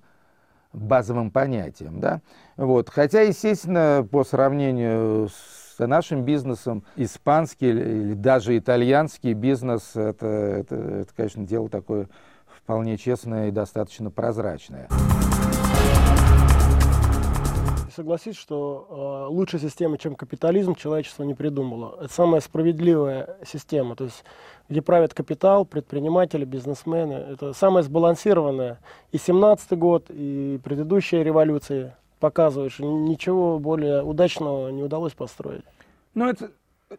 базовым 0.74 1.32
понятиям. 1.32 2.00
Да? 2.00 2.22
Вот. 2.58 2.90
Хотя, 2.90 3.22
естественно, 3.22 4.06
по 4.10 4.24
сравнению 4.24 5.30
с 5.30 5.65
с 5.76 5.86
нашим 5.86 6.24
бизнесом 6.24 6.84
испанский 6.96 7.70
или 7.70 8.14
даже 8.14 8.58
итальянский 8.58 9.34
бизнес, 9.34 9.96
это, 9.96 10.26
это, 10.26 10.76
это, 10.76 11.14
конечно, 11.16 11.46
дело 11.46 11.70
такое 11.70 12.08
вполне 12.48 12.98
честное 12.98 13.50
и 13.50 13.52
достаточно 13.52 14.10
прозрачное. 14.10 14.88
Согласись, 17.94 18.36
что 18.36 19.28
э, 19.30 19.34
лучшей 19.34 19.60
системы, 19.60 19.98
чем 19.98 20.16
капитализм, 20.16 20.76
человечество 20.76 21.24
не 21.24 21.34
придумало. 21.34 21.96
Это 22.02 22.12
самая 22.12 22.42
справедливая 22.42 23.38
система, 23.46 23.96
то 23.96 24.06
есть 24.06 24.26
где 24.68 24.82
правят 24.82 25.14
капитал, 25.14 25.64
предприниматели, 25.64 26.44
бизнесмены. 26.44 27.14
Это 27.14 27.54
самая 27.54 27.84
сбалансированная. 27.84 28.80
И 29.12 29.18
17 29.18 29.78
год, 29.78 30.08
и 30.10 30.60
предыдущие 30.64 31.24
революции 31.24 31.94
показываешь, 32.26 32.80
ничего 32.80 33.60
более 33.60 34.02
удачного 34.02 34.70
не 34.70 34.82
удалось 34.82 35.14
построить. 35.14 35.62
Ну, 36.16 36.28
это, 36.28 36.50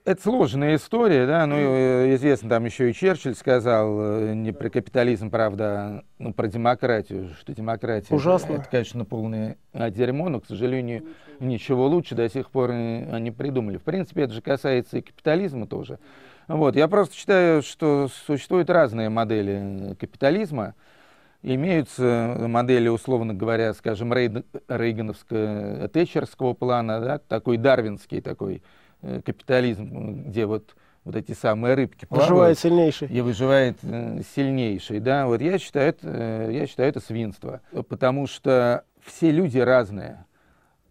это 0.05 0.23
сложная 0.23 0.77
история, 0.77 1.27
да, 1.27 1.47
ну, 1.47 1.57
э, 1.57 2.15
известно, 2.15 2.49
там 2.49 2.65
еще 2.65 2.89
и 2.89 2.95
Черчилль 2.95 3.35
сказал, 3.35 3.99
э, 4.01 4.35
не 4.35 4.53
про 4.53 4.71
капитализм, 4.71 5.29
правда, 5.31 5.65
а, 5.65 6.03
ну, 6.21 6.33
про 6.33 6.47
демократию, 6.47 7.31
что 7.41 7.53
демократия... 7.53 8.15
Ужасно. 8.15 8.53
Это, 8.53 8.69
конечно, 8.71 9.05
полное 9.05 9.57
дерьмо, 9.75 10.29
но, 10.29 10.39
к 10.39 10.47
сожалению, 10.47 11.03
ничего 11.41 11.89
лучше 11.89 12.15
до 12.15 12.31
сих 12.31 12.53
пор 12.53 12.73
не 12.73 13.33
придумали. 13.33 13.79
В 13.79 13.83
принципе, 13.83 14.23
это 14.23 14.35
же 14.35 14.43
касается 14.43 14.99
и 14.99 15.01
капитализма 15.01 15.67
тоже. 15.67 15.99
Вот, 16.47 16.77
я 16.77 16.87
просто 16.87 17.17
считаю, 17.17 17.63
что 17.63 18.09
существуют 18.29 18.71
разные 18.71 19.09
модели 19.09 19.97
капитализма, 19.99 20.75
Имеются 21.49 22.39
модели, 22.41 22.89
условно 22.89 23.33
говоря, 23.33 23.73
скажем, 23.73 24.13
рейгановского, 24.13 25.87
тэтчерского 25.87 26.55
плана, 26.55 27.01
да, 27.01 27.19
такой 27.19 27.57
дарвинский 27.57 28.21
такой 28.21 28.65
э, 29.03 29.23
капитализм, 29.25 30.25
где 30.27 30.45
вот 30.47 30.75
вот 31.05 31.15
эти 31.15 31.35
самые 31.35 31.75
рыбки 31.75 32.05
выживает 32.11 32.59
сильнейший. 32.59 33.07
И 33.07 33.21
выживает 33.21 33.79
э, 33.83 34.23
сильнейший 34.35 34.99
да. 34.99 35.29
Вот 35.29 35.41
я 35.41 35.61
считаю 35.61 35.91
это 35.91 36.09
э, 36.09 36.51
я 36.53 36.67
считаю 36.67 36.89
это 36.89 36.99
свинство. 36.99 37.61
Потому 37.89 38.27
что 38.27 38.83
все 39.05 39.31
люди 39.31 39.59
разные. 39.59 40.27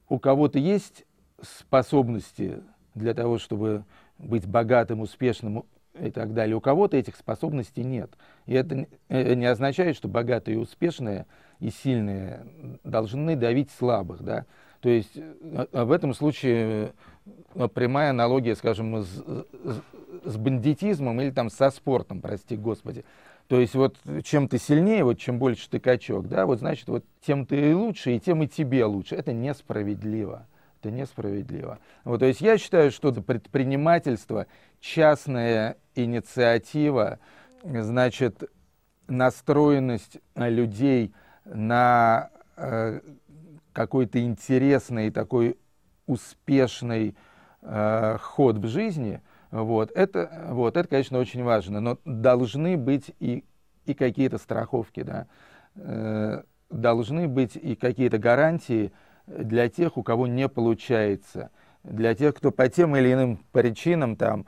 У 0.07 0.19
кого-то 0.19 0.57
есть 0.57 1.03
способности 1.41 2.63
для 2.93 3.13
того 3.13 3.39
чтобы 3.39 3.83
быть 4.17 4.47
богатым 4.47 5.01
успешным 5.01 5.65
и 5.99 6.11
так 6.11 6.33
далее. 6.33 6.55
У 6.55 6.61
кого-то 6.61 6.97
этих 6.97 7.15
способностей 7.15 7.83
нет. 7.83 8.11
И 8.45 8.53
это 8.53 8.87
э, 9.09 9.33
не 9.33 9.45
означает, 9.45 9.95
что 9.95 10.07
богатые, 10.07 10.59
успешные 10.59 11.25
и 11.59 11.69
сильные 11.69 12.45
должны 12.83 13.35
давить 13.35 13.71
слабых. 13.71 14.23
Да? 14.23 14.45
То 14.81 14.89
есть 14.89 15.15
э, 15.15 15.67
в 15.71 15.91
этом 15.91 16.13
случае 16.13 16.93
э, 17.55 17.67
прямая 17.73 18.11
аналогия, 18.11 18.55
скажем, 18.55 19.03
с, 19.03 19.23
с 20.25 20.37
бандитизмом 20.37 21.21
или 21.21 21.31
там 21.31 21.49
со 21.49 21.69
спортом, 21.71 22.21
прости 22.21 22.55
господи. 22.55 23.05
То 23.47 23.59
есть 23.59 23.75
вот 23.75 23.95
чем 24.23 24.47
ты 24.47 24.57
сильнее, 24.57 25.03
вот 25.03 25.19
чем 25.19 25.37
больше 25.37 25.69
ты 25.69 25.79
качок, 25.79 26.27
да, 26.27 26.45
вот 26.47 26.59
значит 26.59 26.87
вот 26.87 27.05
тем 27.21 27.45
ты 27.45 27.71
и 27.71 27.73
лучше, 27.73 28.15
и 28.15 28.19
тем 28.19 28.41
и 28.41 28.47
тебе 28.47 28.85
лучше. 28.85 29.15
Это 29.15 29.33
несправедливо. 29.33 30.47
Это 30.85 30.91
несправедливо. 30.91 31.79
Вот, 32.03 32.19
то 32.19 32.27
есть 32.27 32.41
я 32.41 32.59
считаю, 32.59 32.91
что 32.91 33.11
предпринимательство, 33.11 34.45
частная 34.79 35.77
инициатива, 35.95 37.17
значит, 37.63 38.43
настроенность 39.07 40.19
людей 40.35 41.11
на 41.43 42.29
э, 42.55 42.99
какой-то 43.73 44.21
интересный 44.21 45.09
такой 45.09 45.57
успешный 46.05 47.15
э, 47.63 48.17
ход 48.21 48.57
в 48.57 48.67
жизни, 48.67 49.23
вот, 49.49 49.89
это, 49.95 50.49
вот, 50.51 50.77
это, 50.77 50.87
конечно, 50.87 51.17
очень 51.17 51.43
важно, 51.43 51.79
но 51.79 51.97
должны 52.05 52.77
быть 52.77 53.11
и, 53.19 53.43
и 53.85 53.95
какие-то 53.95 54.37
страховки, 54.37 55.01
да, 55.01 55.25
э, 55.77 56.43
должны 56.69 57.27
быть 57.27 57.55
и 57.55 57.75
какие-то 57.75 58.19
гарантии, 58.19 58.91
для 59.27 59.69
тех, 59.69 59.97
у 59.97 60.03
кого 60.03 60.27
не 60.27 60.47
получается, 60.47 61.49
для 61.83 62.15
тех, 62.15 62.35
кто 62.35 62.51
по 62.51 62.67
тем 62.69 62.95
или 62.95 63.13
иным 63.13 63.39
причинам, 63.51 64.15
там, 64.15 64.45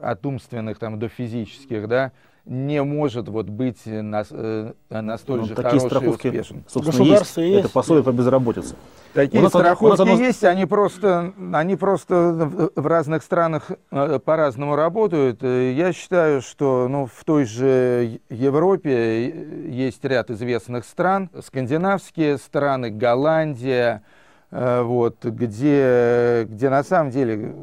от 0.00 0.24
умственных 0.24 0.78
там, 0.78 0.98
до 0.98 1.08
физических, 1.08 1.88
да, 1.88 2.12
не 2.44 2.82
может 2.82 3.28
вот 3.28 3.46
быть 3.48 3.84
на, 3.86 4.24
э, 4.28 4.72
настолько 4.90 5.42
Ну, 5.42 5.48
же 5.48 5.54
такие 5.54 5.68
хороший 5.70 5.84
и 5.84 5.88
страховки, 5.88 6.26
успешен. 6.28 6.64
собственно, 6.66 7.04
есть. 7.06 7.36
есть. 7.36 7.60
Это 7.60 7.68
пособие 7.68 8.02
по 8.02 8.10
безработице. 8.12 8.74
Такие 9.14 9.40
У 9.40 9.42
нас 9.44 9.54
у 9.54 9.58
страховки 9.58 9.90
нас 9.90 10.00
оно- 10.00 10.18
есть, 10.18 10.42
они 10.42 10.64
просто, 10.66 11.34
они 11.52 11.76
просто 11.76 12.50
в 12.74 12.86
разных 12.86 13.22
странах 13.22 13.70
э, 13.90 14.18
по-разному 14.24 14.74
работают. 14.74 15.42
Э, 15.42 15.72
Я 15.72 15.92
считаю, 15.92 16.40
что 16.42 16.88
ну, 16.88 17.06
в 17.06 17.22
той 17.24 17.44
же 17.44 18.20
Европе 18.30 18.90
э, 19.30 19.68
есть 19.70 20.02
ряд 20.04 20.30
известных 20.30 20.84
стран, 20.84 21.30
скандинавские 21.44 22.38
страны, 22.38 22.90
Голландия, 22.90 24.02
э, 24.50 24.82
вот, 24.82 25.24
где, 25.24 26.46
где 26.48 26.70
на 26.70 26.82
самом 26.82 27.10
деле 27.12 27.54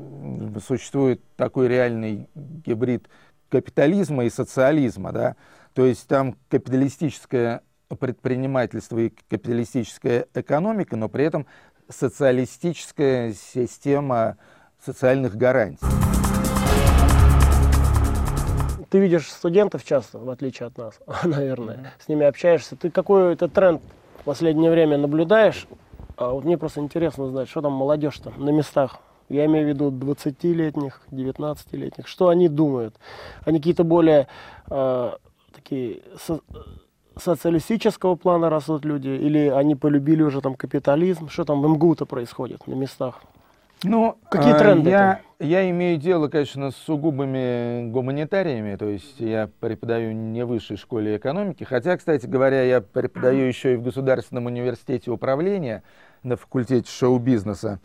существует 0.66 1.22
такой 1.36 1.68
реальный 1.68 2.30
гибрид 2.36 3.08
капитализма 3.50 4.26
и 4.26 4.30
социализма, 4.30 5.12
да, 5.12 5.36
то 5.74 5.86
есть 5.86 6.08
там 6.08 6.36
капиталистическое 6.50 7.62
предпринимательство 8.00 8.98
и 9.00 9.10
капиталистическая 9.10 10.28
экономика, 10.34 10.96
но 10.96 11.10
при 11.10 11.26
этом 11.26 11.48
социалистическая 11.90 13.34
система 13.34 14.38
социальных 14.84 15.36
гарантий. 15.36 15.86
Ты 18.90 19.00
видишь 19.00 19.30
студентов 19.30 19.84
часто, 19.84 20.18
в 20.18 20.30
отличие 20.30 20.68
от 20.68 20.78
нас, 20.78 21.00
наверное, 21.24 21.94
с 22.00 22.08
ними 22.08 22.26
общаешься. 22.26 22.76
Ты 22.76 22.90
какой-то 22.90 23.48
тренд 23.48 23.82
в 24.22 24.24
последнее 24.24 24.72
время 24.72 24.98
наблюдаешь? 24.98 25.68
А 26.18 26.32
вот 26.32 26.44
мне 26.44 26.58
просто 26.58 26.82
интересно 26.82 27.26
узнать, 27.26 27.50
что 27.50 27.62
там 27.62 27.74
молодежь-то 27.74 28.32
на 28.32 28.50
местах. 28.50 29.00
Я 29.30 29.46
имею 29.46 29.66
в 29.66 29.70
виду 29.70 29.92
20-летних, 29.92 31.02
19-летних. 31.12 32.08
Что 32.08 32.30
они 32.30 32.50
думают? 32.50 32.96
Они 33.46 33.60
какие-то 33.60 33.84
более 33.84 34.28
э, 34.70 35.12
такие 35.54 36.02
со- 36.20 36.42
социалистического 37.16 38.16
плана 38.16 38.50
растут 38.50 38.86
люди? 38.86 39.10
Или 39.10 39.48
они 39.48 39.76
полюбили 39.76 40.24
уже 40.24 40.42
там 40.42 40.56
капитализм? 40.56 41.30
Что 41.30 41.46
там 41.46 41.62
в 41.62 41.68
МГУ-то 41.68 42.06
происходит 42.06 42.66
на 42.68 42.74
местах? 42.74 43.22
Ну, 43.84 44.18
Какие 44.30 44.54
а, 44.54 44.60
тренды 44.60 44.90
Я, 44.90 45.22
я 45.40 45.70
имею 45.70 45.98
дело, 45.98 46.28
конечно, 46.28 46.72
с 46.72 46.76
сугубыми 46.76 47.90
гуманитариями, 47.90 48.76
то 48.76 48.90
есть 48.90 49.20
я 49.20 49.50
преподаю 49.62 50.12
не 50.12 50.44
в 50.44 50.50
высшей 50.50 50.76
школе 50.76 51.16
экономики, 51.16 51.64
хотя, 51.64 51.96
кстати 51.96 52.26
говоря, 52.26 52.64
я 52.64 52.82
преподаю 52.82 53.48
еще 53.48 53.74
и 53.74 53.78
в 53.78 53.84
Государственном 53.84 54.48
университете 54.48 55.12
управления 55.12 55.84
на 56.24 56.36
факультете 56.36 56.92
шоу-бизнеса. 56.92 57.80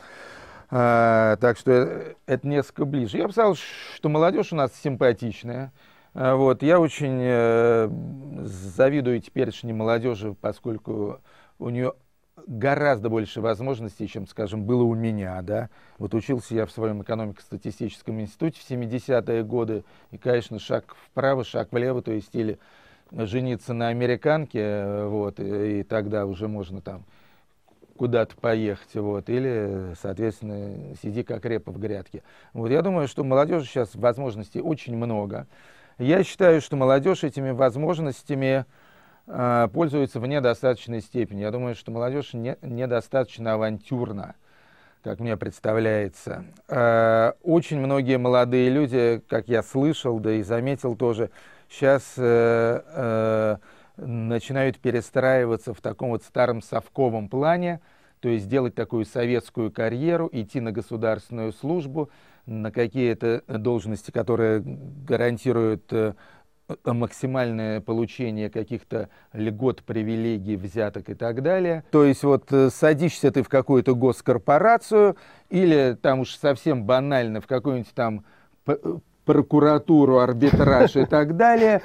А, 0.77 1.37
так 1.37 1.57
что 1.57 1.71
э, 1.71 2.15
это 2.27 2.49
несколько 2.49 2.85
ближе. 2.85 3.17
Я 3.17 3.29
бы 3.29 3.33
сказал, 3.33 3.55
что 3.55 4.09
молодежь 4.09 4.53
у 4.53 4.57
нас 4.57 4.73
симпатичная. 4.75 5.73
А, 6.15 6.35
Вот, 6.35 6.65
я 6.65 6.81
очень 6.81 7.21
э, 7.21 7.89
завидую 8.43 9.21
теперешней 9.21 9.73
молодежи, 9.73 10.35
поскольку 10.41 11.21
у 11.61 11.69
нее 11.69 11.93
гораздо 12.49 13.09
больше 13.09 13.41
возможностей, 13.41 14.09
чем, 14.09 14.27
скажем, 14.27 14.65
было 14.65 14.83
у 14.83 14.97
меня, 14.97 15.41
да. 15.43 15.71
Вот 15.99 16.13
учился 16.13 16.57
я 16.57 16.67
в 16.67 16.73
своем 16.73 17.03
экономико-статистическом 17.03 18.21
институте 18.21 18.61
в 18.61 18.69
70-е 18.69 19.45
годы, 19.45 19.85
и, 20.11 20.19
конечно, 20.19 20.59
шаг 20.59 20.97
вправо, 21.07 21.45
шаг 21.45 21.69
влево, 21.71 22.03
то 22.03 22.11
есть 22.11 22.35
или 22.35 22.59
жениться 23.13 23.75
на 23.75 23.91
американке, 23.91 24.59
э, 24.59 25.07
вот, 25.07 25.39
и, 25.39 25.81
и 25.81 25.83
тогда 25.85 26.27
уже 26.27 26.49
можно 26.49 26.81
там 26.81 27.05
куда-то 27.97 28.37
поехать, 28.37 28.95
вот, 28.95 29.29
или, 29.29 29.95
соответственно, 30.01 30.95
сиди 31.03 31.23
как 31.23 31.45
репа 31.45 31.73
в 31.73 31.79
грядке. 31.79 32.23
Вот, 32.53 32.71
я 32.71 32.83
думаю, 32.83 33.09
что 33.09 33.25
молодежи 33.25 33.67
сейчас 33.67 33.95
возможностей 33.95 34.61
очень 34.61 34.97
много. 34.97 35.47
Я 35.99 36.25
считаю, 36.25 36.61
что 36.61 36.77
молодежь 36.77 37.23
этими 37.23 37.51
возможностями 37.51 38.65
э, 39.27 39.69
пользуется 39.73 40.19
в 40.19 40.27
недостаточной 40.27 41.01
степени. 41.01 41.41
Я 41.41 41.53
думаю, 41.53 41.77
что 41.77 41.93
молодежь 41.93 42.33
не, 42.33 42.57
недостаточно 42.63 43.55
авантюрна, 43.55 44.35
как 45.05 45.21
мне 45.21 45.37
представляется. 45.37 46.45
Э, 46.69 47.33
очень 47.43 47.79
многие 47.79 48.19
молодые 48.19 48.71
люди, 48.71 49.23
как 49.29 49.47
я 49.49 49.63
слышал, 49.63 50.19
да 50.19 50.33
и 50.33 50.43
заметил 50.43 50.97
тоже, 50.97 51.31
сейчас 51.69 52.15
э, 52.17 52.83
э, 52.87 53.57
начинают 53.97 54.79
перестраиваться 54.79 55.75
в 55.75 55.81
таком 55.81 56.11
вот 56.11 56.23
старом 56.23 56.63
совковом 56.63 57.29
плане, 57.29 57.81
то 58.21 58.29
есть 58.29 58.49
делать 58.49 58.75
такую 58.75 59.05
советскую 59.05 59.71
карьеру, 59.71 60.29
идти 60.33 60.61
на 60.61 60.73
государственную 60.73 61.53
службу, 61.53 62.11
на 62.47 62.71
какие-то 62.71 63.43
должности, 63.47 64.11
которые 64.11 64.63
гарантируют 64.65 65.93
э, 65.93 66.15
максимальное 66.85 67.81
получение 67.81 68.51
каких-то 68.51 69.11
льгот, 69.33 69.83
привилегий, 69.83 70.57
взяток 70.57 71.11
и 71.11 71.15
так 71.15 71.43
далее. 71.43 71.85
То 71.91 72.05
есть 72.05 72.23
вот 72.25 72.51
э, 72.53 72.71
садишься 72.71 73.31
ты 73.31 73.43
в 73.43 73.49
какую-то 73.49 73.95
госкорпорацию 73.95 75.17
или 75.51 75.97
там 76.01 76.21
уж 76.21 76.35
совсем 76.35 76.85
банально 76.85 77.41
в 77.41 77.47
какую-нибудь 77.47 77.93
там 77.95 78.25
п- 78.65 78.79
прокуратуру, 79.25 80.19
арбитраж 80.19 80.97
и 80.97 81.05
так 81.05 81.37
далее, 81.37 81.83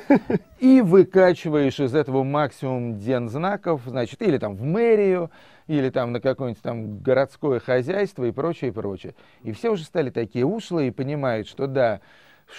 и 0.59 0.81
выкачиваешь 0.81 1.79
из 1.79 1.95
этого 1.95 2.23
максимум 2.23 2.99
дензнаков, 2.99 3.81
значит, 3.85 4.21
или 4.21 4.37
там 4.37 4.55
в 4.55 4.63
мэрию, 4.63 5.31
или 5.67 5.89
там 5.89 6.11
на 6.11 6.19
какое-нибудь 6.19 6.61
там 6.61 6.99
городское 6.99 7.59
хозяйство 7.59 8.25
и 8.25 8.31
прочее, 8.31 8.71
и 8.71 8.73
прочее. 8.73 9.15
И 9.43 9.51
все 9.51 9.71
уже 9.71 9.83
стали 9.83 10.09
такие 10.09 10.45
ушлые 10.45 10.89
и 10.89 10.91
понимают, 10.91 11.47
что 11.47 11.67
да, 11.67 12.01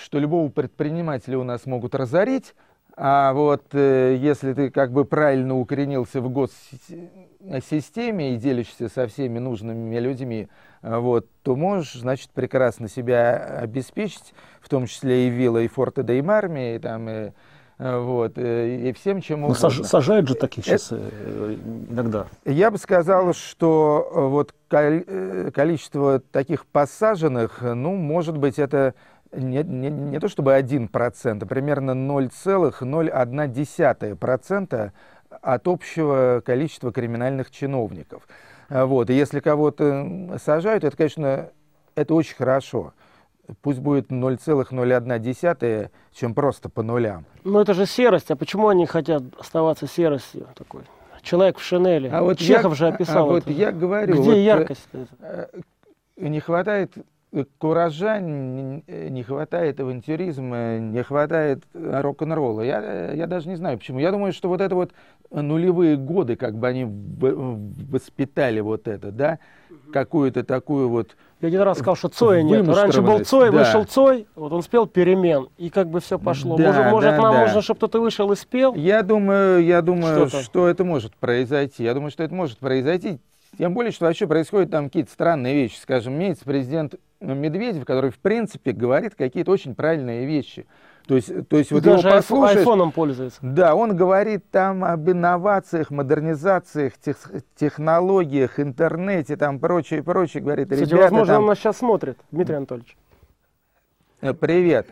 что 0.02 0.18
любого 0.18 0.48
предпринимателя 0.48 1.38
у 1.38 1.44
нас 1.44 1.66
могут 1.66 1.94
разорить, 1.94 2.54
а 2.96 3.32
вот 3.32 3.66
э, 3.72 4.16
если 4.20 4.52
ты 4.52 4.70
как 4.70 4.92
бы 4.92 5.04
правильно 5.04 5.58
укоренился 5.58 6.20
в 6.20 6.30
госсистеме 6.30 8.34
и 8.34 8.36
делишься 8.36 8.88
со 8.88 9.06
всеми 9.06 9.38
нужными 9.38 9.98
людьми, 9.98 10.48
э, 10.48 10.69
вот, 10.82 11.26
то 11.42 11.56
можешь, 11.56 11.94
значит, 11.94 12.30
прекрасно 12.30 12.88
себя 12.88 13.36
обеспечить, 13.60 14.34
в 14.60 14.68
том 14.68 14.86
числе 14.86 15.26
и 15.28 15.30
виллой 15.30 15.68
Форта 15.68 16.02
де 16.02 16.22
Марми, 16.22 16.76
и, 16.76 16.78
там, 16.78 17.08
и, 17.08 17.32
э, 17.78 17.98
вот, 17.98 18.32
э, 18.36 18.88
и 18.88 18.92
всем, 18.92 19.20
чем 19.20 19.40
Ну, 19.40 19.46
угодно. 19.48 19.68
саж- 19.70 19.84
сажают 19.84 20.28
же 20.28 20.34
таких 20.34 20.64
сейчас 20.64 20.88
э, 20.92 21.56
иногда. 21.90 22.26
Я 22.44 22.70
бы 22.70 22.78
сказал, 22.78 23.32
что 23.34 24.08
вот 24.12 24.54
кол- 24.68 25.50
количество 25.52 26.20
таких 26.20 26.66
посаженных, 26.66 27.60
ну, 27.62 27.94
может 27.96 28.36
быть, 28.38 28.58
это 28.58 28.94
не, 29.32 29.62
не, 29.62 29.90
не 29.90 30.18
то 30.18 30.28
чтобы 30.28 30.54
1%, 30.58 31.42
а 31.42 31.46
примерно 31.46 31.92
0,01% 31.94 34.90
от 35.42 35.68
общего 35.68 36.42
количества 36.44 36.92
криминальных 36.92 37.50
чиновников. 37.50 38.26
А 38.70 38.86
Вот. 38.86 39.10
И 39.10 39.14
если 39.14 39.40
кого-то 39.40 40.38
сажают, 40.42 40.84
это, 40.84 40.96
конечно, 40.96 41.50
это 41.96 42.14
очень 42.14 42.36
хорошо. 42.36 42.94
Пусть 43.62 43.80
будет 43.80 44.10
0,01, 44.12 45.90
чем 46.12 46.34
просто 46.34 46.68
по 46.68 46.82
нулям. 46.84 47.24
Ну 47.42 47.60
это 47.60 47.74
же 47.74 47.84
серость, 47.84 48.30
а 48.30 48.36
почему 48.36 48.68
они 48.68 48.86
хотят 48.86 49.22
оставаться 49.38 49.88
серостью 49.88 50.46
такой? 50.54 50.82
Человек 51.22 51.58
в 51.58 51.62
шинели. 51.62 52.08
А 52.12 52.22
вот 52.22 52.38
Чехов 52.38 52.72
я- 52.72 52.76
же 52.76 52.86
а 52.86 52.94
описал. 52.94 53.26
вот 53.26 53.42
это. 53.42 53.52
я 53.52 53.72
говорю, 53.72 54.14
Где 54.14 54.22
вот, 54.22 54.34
э, 54.36 54.42
яркость? 54.44 54.88
Э, 55.20 55.46
не 56.16 56.40
хватает 56.40 56.92
куража, 57.58 58.18
не 58.20 59.22
хватает 59.22 59.78
авантюризма, 59.80 60.78
не 60.78 61.02
хватает 61.02 61.62
э, 61.74 62.00
рок-н-ролла. 62.00 62.62
Я, 62.62 63.12
я 63.12 63.26
даже 63.26 63.48
не 63.48 63.56
знаю 63.56 63.78
почему. 63.78 64.00
Я 64.00 64.10
думаю, 64.10 64.32
что 64.32 64.48
вот 64.48 64.60
это 64.60 64.74
вот 64.74 64.92
нулевые 65.30 65.96
годы, 65.96 66.36
как 66.36 66.56
бы 66.56 66.66
они 66.66 66.84
воспитали 66.84 68.60
вот 68.60 68.88
это, 68.88 69.12
да, 69.12 69.38
какую-то 69.92 70.42
такую 70.42 70.88
вот... 70.88 71.16
Я 71.40 71.48
один 71.48 71.62
раз 71.62 71.78
сказал, 71.78 71.96
что 71.96 72.08
Цоя 72.08 72.42
нет. 72.42 72.68
Раньше 72.68 73.00
был 73.00 73.20
Цой, 73.20 73.50
да. 73.50 73.58
вышел 73.58 73.84
Цой, 73.84 74.26
вот 74.34 74.52
он 74.52 74.62
спел 74.62 74.86
перемен, 74.86 75.48
и 75.56 75.70
как 75.70 75.88
бы 75.88 76.00
все 76.00 76.18
пошло. 76.18 76.56
Да, 76.56 76.66
может, 76.66 76.92
может, 76.92 77.10
да, 77.10 77.22
нам 77.22 77.32
да. 77.32 77.44
нужно, 77.46 77.62
чтобы 77.62 77.78
кто-то 77.78 78.00
вышел 78.00 78.30
и 78.32 78.36
спел? 78.36 78.74
Я 78.74 79.02
думаю, 79.02 79.64
я 79.64 79.82
думаю, 79.82 80.28
Что-то. 80.28 80.42
что 80.42 80.68
это 80.68 80.84
может 80.84 81.14
произойти. 81.14 81.84
Я 81.84 81.94
думаю, 81.94 82.10
что 82.10 82.24
это 82.24 82.34
может 82.34 82.58
произойти. 82.58 83.20
Тем 83.58 83.74
более, 83.74 83.92
что 83.92 84.06
вообще 84.06 84.26
происходят 84.26 84.70
там 84.70 84.86
какие-то 84.86 85.10
странные 85.10 85.54
вещи. 85.54 85.78
Скажем, 85.78 86.14
имеется 86.14 86.44
президент 86.44 86.94
Медведев, 87.20 87.84
который, 87.84 88.10
в 88.10 88.18
принципе, 88.18 88.72
говорит 88.72 89.14
какие-то 89.14 89.50
очень 89.50 89.74
правильные 89.74 90.24
вещи. 90.26 90.66
То 91.06 91.16
есть, 91.16 91.48
то 91.48 91.58
есть 91.58 91.72
вот 91.72 91.84
его 91.84 91.96
даже 91.96 92.08
айф- 92.08 92.16
послушаешь, 92.16 92.58
айфоном 92.58 92.92
пользуется. 92.92 93.38
Да, 93.42 93.74
он 93.74 93.96
говорит 93.96 94.44
там 94.50 94.84
об 94.84 95.10
инновациях, 95.10 95.90
модернизациях, 95.90 96.96
тех- 96.98 97.30
технологиях, 97.56 98.60
интернете, 98.60 99.36
там 99.36 99.58
прочее, 99.58 100.02
прочее. 100.04 100.42
Говорит, 100.42 100.68
Кстати, 100.70 100.88
ребята, 100.88 101.02
возможно, 101.04 101.34
там, 101.34 101.42
он 101.42 101.48
нас 101.48 101.58
сейчас 101.58 101.78
смотрит, 101.78 102.18
Дмитрий 102.30 102.54
Анатольевич. 102.56 102.96
э, 104.20 104.32
привет. 104.34 104.86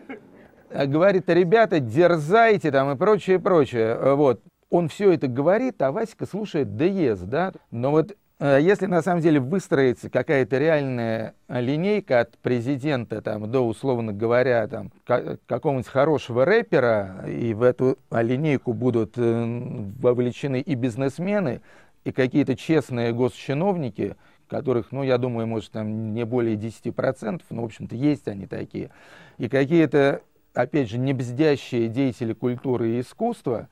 Э, 0.69 0.85
Говорит, 0.85 1.29
ребята, 1.29 1.79
дерзайте 1.79 2.71
там 2.71 2.91
и 2.91 2.95
прочее, 2.97 3.39
прочее. 3.39 3.95
Э, 3.99 4.13
Вот. 4.15 4.41
Он 4.69 4.87
все 4.89 5.11
это 5.13 5.27
говорит, 5.27 5.81
а 5.81 5.91
Васька 5.91 6.25
слушает 6.27 6.75
ДЕС, 6.75 7.19
да. 7.21 7.53
Но 7.71 7.91
вот 7.91 8.15
если 8.39 8.85
на 8.85 9.01
самом 9.01 9.21
деле 9.21 9.39
выстроится 9.41 10.09
какая-то 10.09 10.57
реальная 10.57 11.33
линейка 11.49 12.21
от 12.21 12.37
президента 12.37 13.21
там, 13.21 13.51
до, 13.51 13.67
условно 13.67 14.13
говоря, 14.13 14.65
там, 14.67 14.91
какого-нибудь 15.45 15.87
хорошего 15.87 16.45
рэпера, 16.45 17.25
и 17.27 17.53
в 17.53 17.63
эту 17.63 17.97
линейку 18.11 18.71
будут 18.71 19.17
э, 19.17 19.91
вовлечены 19.99 20.61
и 20.61 20.75
бизнесмены, 20.75 21.61
и 22.05 22.13
какие-то 22.13 22.55
честные 22.55 23.11
госчиновники, 23.11 24.15
которых, 24.47 24.91
ну, 24.91 25.03
я 25.03 25.17
думаю, 25.17 25.45
может, 25.45 25.71
там 25.71 26.13
не 26.13 26.23
более 26.23 26.55
10%, 26.55 27.41
но, 27.49 27.61
в 27.61 27.65
общем-то, 27.65 27.95
есть 27.95 28.27
они 28.29 28.47
такие, 28.47 28.89
и 29.37 29.49
какие-то, 29.49 30.21
опять 30.53 30.89
же, 30.89 30.97
небздящие 30.97 31.87
деятели 31.89 32.33
культуры 32.33 32.91
и 32.91 33.01
искусства, 33.01 33.67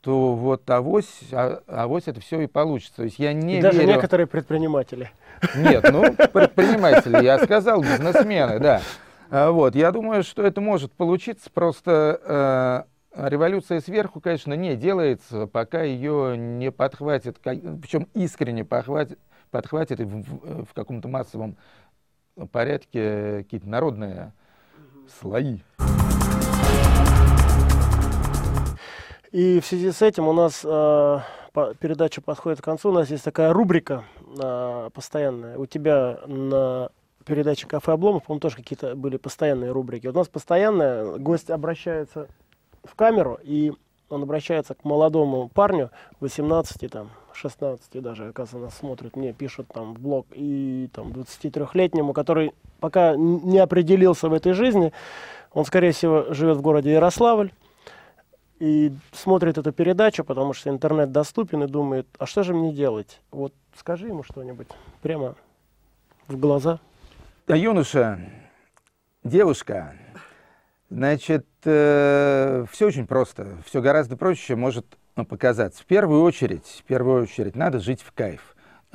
то 0.00 0.34
вот 0.34 0.68
авось, 0.70 1.20
а, 1.32 1.60
авось 1.66 2.04
это 2.06 2.20
все 2.20 2.40
и 2.40 2.46
получится. 2.46 2.96
То 2.96 3.04
есть 3.04 3.18
я 3.18 3.32
не 3.32 3.58
и 3.58 3.62
даже 3.62 3.78
верю... 3.78 3.92
некоторые 3.92 4.26
предприниматели. 4.26 5.10
Нет, 5.56 5.88
ну, 5.92 6.14
предприниматели, 6.32 7.22
я 7.22 7.38
сказал, 7.38 7.82
бизнесмены, 7.82 8.58
да. 8.58 8.80
А, 9.30 9.50
вот, 9.50 9.74
я 9.74 9.92
думаю, 9.92 10.22
что 10.22 10.42
это 10.42 10.60
может 10.60 10.92
получиться, 10.92 11.50
просто 11.50 12.86
э, 13.14 13.28
революция 13.28 13.80
сверху, 13.80 14.20
конечно, 14.20 14.54
не 14.54 14.76
делается, 14.76 15.46
пока 15.46 15.82
ее 15.82 16.36
не 16.36 16.70
подхватит, 16.70 17.38
причем 17.42 18.08
искренне 18.14 18.64
подхватит, 18.64 19.18
подхватит 19.50 20.00
в, 20.00 20.64
в 20.64 20.72
каком-то 20.74 21.08
массовом 21.08 21.56
порядке 22.52 23.38
какие-то 23.38 23.68
народные 23.68 24.32
слои. 25.20 25.58
И 29.30 29.60
в 29.60 29.66
связи 29.66 29.92
с 29.92 30.00
этим 30.00 30.26
у 30.26 30.32
нас 30.32 30.62
э, 30.64 31.18
передача 31.80 32.22
подходит 32.22 32.60
к 32.60 32.64
концу. 32.64 32.88
У 32.88 32.92
нас 32.92 33.10
есть 33.10 33.24
такая 33.24 33.52
рубрика 33.52 34.04
э, 34.42 34.90
постоянная. 34.94 35.58
У 35.58 35.66
тебя 35.66 36.20
на 36.26 36.88
передаче 37.26 37.66
«Кафе 37.66 37.92
Обломов», 37.92 38.24
по-моему, 38.24 38.40
тоже 38.40 38.56
какие-то 38.56 38.96
были 38.96 39.18
постоянные 39.18 39.70
рубрики. 39.70 40.06
Вот 40.06 40.16
у 40.16 40.18
нас 40.18 40.28
постоянная, 40.28 41.18
гость 41.18 41.50
обращается 41.50 42.28
в 42.84 42.94
камеру, 42.94 43.38
и 43.42 43.74
он 44.08 44.22
обращается 44.22 44.74
к 44.74 44.84
молодому 44.84 45.50
парню, 45.50 45.90
18, 46.20 46.90
там, 46.90 47.10
16 47.34 48.00
даже, 48.00 48.28
оказывается, 48.28 48.58
нас 48.58 48.78
смотрят, 48.78 49.14
мне 49.14 49.34
пишут 49.34 49.68
там 49.68 49.92
в 49.92 50.00
блог, 50.00 50.26
и 50.32 50.88
там 50.94 51.08
23-летнему, 51.08 52.14
который 52.14 52.54
пока 52.80 53.14
не 53.14 53.58
определился 53.58 54.30
в 54.30 54.32
этой 54.32 54.54
жизни, 54.54 54.94
он, 55.52 55.66
скорее 55.66 55.92
всего, 55.92 56.32
живет 56.32 56.56
в 56.56 56.62
городе 56.62 56.92
Ярославль, 56.92 57.52
и 58.58 58.92
смотрит 59.12 59.58
эту 59.58 59.72
передачу, 59.72 60.24
потому 60.24 60.52
что 60.52 60.70
интернет 60.70 61.12
доступен, 61.12 61.62
и 61.64 61.66
думает, 61.66 62.06
а 62.18 62.26
что 62.26 62.42
же 62.42 62.54
мне 62.54 62.72
делать? 62.72 63.20
Вот 63.30 63.54
скажи 63.76 64.08
ему 64.08 64.22
что-нибудь 64.22 64.68
прямо 65.02 65.34
в 66.26 66.36
глаза. 66.36 66.80
Юноша, 67.46 68.20
девушка, 69.24 69.94
значит, 70.90 71.46
э, 71.64 72.66
все 72.70 72.86
очень 72.86 73.06
просто, 73.06 73.58
все 73.64 73.80
гораздо 73.80 74.16
проще 74.16 74.56
может 74.56 74.86
показаться. 75.28 75.82
В 75.82 75.86
первую 75.86 76.22
очередь, 76.22 76.66
в 76.66 76.84
первую 76.84 77.22
очередь, 77.22 77.56
надо 77.56 77.80
жить 77.80 78.02
в 78.02 78.12
кайф, 78.12 78.54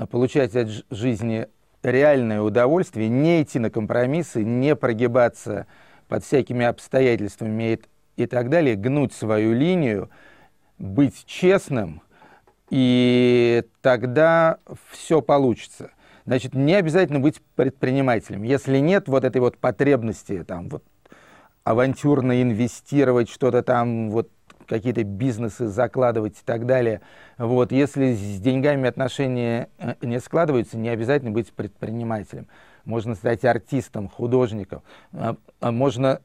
получать 0.10 0.56
от 0.56 0.70
жизни 0.90 1.48
реальное 1.82 2.42
удовольствие, 2.42 3.10
не 3.10 3.42
идти 3.42 3.60
на 3.60 3.70
компромиссы, 3.70 4.44
не 4.44 4.76
прогибаться 4.76 5.68
под 6.08 6.24
всякими 6.24 6.66
обстоятельствами 6.66 7.80
и 8.16 8.26
так 8.26 8.50
далее, 8.50 8.76
гнуть 8.76 9.14
свою 9.14 9.54
линию, 9.54 10.10
быть 10.78 11.26
честным, 11.26 12.02
и 12.70 13.64
тогда 13.82 14.58
все 14.92 15.22
получится. 15.22 15.92
Значит, 16.26 16.54
не 16.54 16.74
обязательно 16.74 17.20
быть 17.20 17.42
предпринимателем. 17.56 18.44
Если 18.44 18.78
нет 18.80 19.08
вот 19.08 19.26
этой 19.26 19.42
вот 19.42 19.58
потребности 19.58 20.44
там 20.44 20.70
вот 20.70 20.84
авантюрно 21.64 22.42
инвестировать, 22.42 23.30
что-то 23.30 23.62
там 23.62 24.10
вот 24.10 24.30
какие-то 24.68 25.04
бизнесы 25.04 25.68
закладывать 25.68 26.40
и 26.40 26.44
так 26.46 26.66
далее. 26.66 27.02
Вот. 27.38 27.72
Если 27.72 28.14
с 28.14 28.40
деньгами 28.40 28.88
отношения 28.88 29.70
э, 29.78 29.96
не 30.02 30.20
складываются, 30.20 30.78
не 30.78 30.90
обязательно 30.90 31.32
быть 31.32 31.52
предпринимателем. 31.52 32.48
Можно 32.86 33.16
стать 33.16 33.46
артистом, 33.46 34.10
художником. 34.10 34.82
А, 35.14 35.36
а 35.60 35.72
можно 35.72 36.22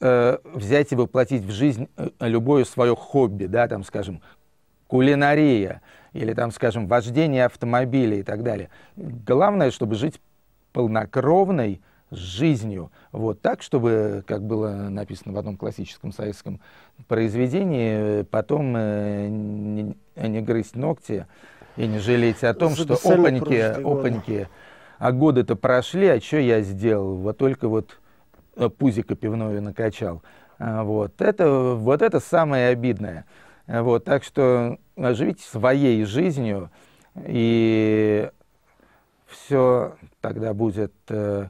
э, 0.00 0.38
взять 0.44 0.92
и 0.92 0.96
воплотить 0.96 1.42
в 1.42 1.50
жизнь 1.50 1.88
э, 1.96 2.08
любое 2.20 2.64
свое 2.64 2.96
хобби, 2.96 3.46
да, 3.46 3.68
там, 3.68 3.84
скажем, 3.84 4.20
кулинария 4.86 5.82
или, 6.12 6.34
там, 6.34 6.50
скажем, 6.50 6.88
вождение 6.88 7.44
автомобиля 7.44 8.18
и 8.18 8.22
так 8.22 8.42
далее. 8.42 8.70
Главное, 8.96 9.70
чтобы 9.70 9.94
жить 9.94 10.20
полнокровной 10.72 11.80
жизнью, 12.10 12.90
вот 13.12 13.40
так, 13.40 13.62
чтобы, 13.62 14.24
как 14.26 14.42
было 14.42 14.88
написано 14.88 15.32
в 15.32 15.38
одном 15.38 15.56
классическом 15.56 16.12
советском 16.12 16.60
произведении, 17.06 18.22
потом 18.22 18.74
э, 18.76 19.28
не, 19.28 19.94
не 20.16 20.40
грызть 20.40 20.74
ногти 20.74 21.26
и 21.76 21.86
не 21.86 21.98
жалеть 21.98 22.42
о 22.42 22.52
том, 22.54 22.74
что 22.74 22.94
опаньки, 22.94 23.80
опаньки, 23.80 24.48
а 24.98 25.12
годы-то 25.12 25.54
прошли, 25.54 26.08
а 26.08 26.20
что 26.20 26.38
я 26.38 26.62
сделал? 26.62 27.14
Вот 27.16 27.38
только 27.38 27.68
вот 27.68 27.99
пузико 28.68 29.14
пивное 29.14 29.60
накачал. 29.60 30.22
А, 30.58 30.82
вот 30.82 31.20
это, 31.20 31.74
вот 31.74 32.02
это 32.02 32.20
самое 32.20 32.68
обидное. 32.68 33.24
Вот, 33.66 34.04
так 34.04 34.24
что 34.24 34.78
живите 34.96 35.44
своей 35.44 36.04
жизнью, 36.04 36.70
и 37.16 38.28
все 39.28 39.94
тогда 40.20 40.52
будет 40.54 40.92
э, 41.08 41.46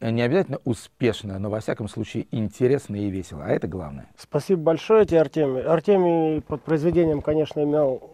не 0.00 0.22
обязательно 0.22 0.58
успешно, 0.64 1.38
но 1.38 1.50
во 1.50 1.60
всяком 1.60 1.88
случае 1.88 2.26
интересно 2.30 2.96
и 2.96 3.10
весело. 3.10 3.44
А 3.44 3.48
это 3.48 3.66
главное. 3.66 4.06
Спасибо 4.16 4.62
большое 4.62 5.04
тебе, 5.04 5.20
Артемий. 5.20 5.62
Артемий 5.62 6.42
под 6.42 6.62
произведением, 6.62 7.22
конечно, 7.22 7.62
имел 7.62 8.10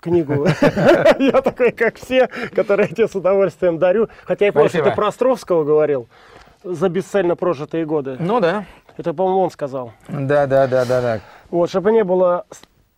книгу. 0.00 0.46
Я 1.18 1.42
такой, 1.42 1.72
как 1.72 1.96
все, 1.96 2.28
которые 2.54 2.88
я 2.88 2.94
тебе 2.94 3.08
с 3.08 3.14
удовольствием 3.14 3.78
дарю. 3.78 4.08
Хотя 4.24 4.46
я 4.46 4.52
помню, 4.52 4.68
что 4.68 4.82
ты 4.82 4.92
про 4.92 5.08
Островского 5.08 5.64
говорил 5.64 6.08
за 6.62 6.88
бесцельно 6.88 7.36
прожитые 7.36 7.84
годы. 7.86 8.16
Ну 8.18 8.40
да. 8.40 8.64
Это, 8.96 9.14
по-моему, 9.14 9.40
он 9.40 9.50
сказал. 9.50 9.92
Да, 10.08 10.46
да, 10.46 10.66
да, 10.66 10.84
да, 10.84 11.00
да. 11.00 11.20
Вот, 11.50 11.70
чтобы 11.70 11.92
не 11.92 12.04
было 12.04 12.44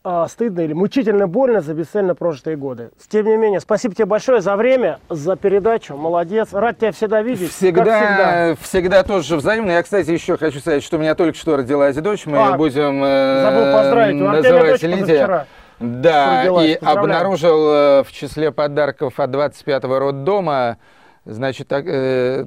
а, 0.05 0.27
стыдно 0.27 0.63
или 0.63 0.73
мучительно 0.73 1.29
больно 1.29 1.61
за 1.61 1.75
бесцельно 1.75 2.17
прожитые 2.17 2.57
годы. 2.57 2.91
Тем 3.09 3.25
не 3.27 3.37
менее, 3.37 3.61
спасибо 3.61 3.95
тебе 3.95 4.07
большое 4.07 4.41
за 4.41 4.57
время, 4.57 4.99
за 5.09 5.37
передачу. 5.37 5.97
Молодец. 5.97 6.49
Рад 6.53 6.79
тебя 6.79 6.91
всегда 6.91 7.23
видеть. 7.23 7.53
Всегда, 7.53 7.85
всегда. 7.85 8.55
всегда 8.61 9.03
тоже 9.05 9.37
взаимно. 9.37 9.71
Я, 9.71 9.83
кстати, 9.83 10.11
еще 10.11 10.37
хочу 10.37 10.59
сказать, 10.59 10.83
что 10.83 10.97
у 10.97 11.01
меня 11.01 11.15
только 11.15 11.39
что 11.39 11.57
родилась 11.57 11.95
дочь. 11.97 12.27
Мы 12.27 12.39
а, 12.39 12.57
будем 12.57 13.03
э, 13.05 13.43
забыл 13.43 13.73
поздравить. 13.73 14.17
называть 14.17 14.83
Лидия. 14.83 15.47
Да, 15.79 16.45
и 16.65 16.75
обнаружил 16.75 17.69
э, 17.69 18.03
в 18.05 18.13
числе 18.13 18.51
подарков 18.51 19.19
от 19.19 19.31
25-го 19.31 19.99
роддома 19.99 20.79
Значит, 21.25 21.69
так, 21.69 21.85
э, 21.87 22.45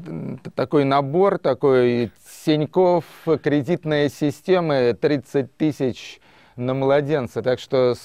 такой 0.54 0.84
набор, 0.84 1.38
такой 1.38 2.12
Сеньков, 2.46 3.06
кредитная 3.42 4.10
система, 4.10 4.94
30 4.94 5.56
тысяч 5.56 6.20
на 6.58 6.74
младенца. 6.74 7.42
Так 7.42 7.60
что 7.60 7.96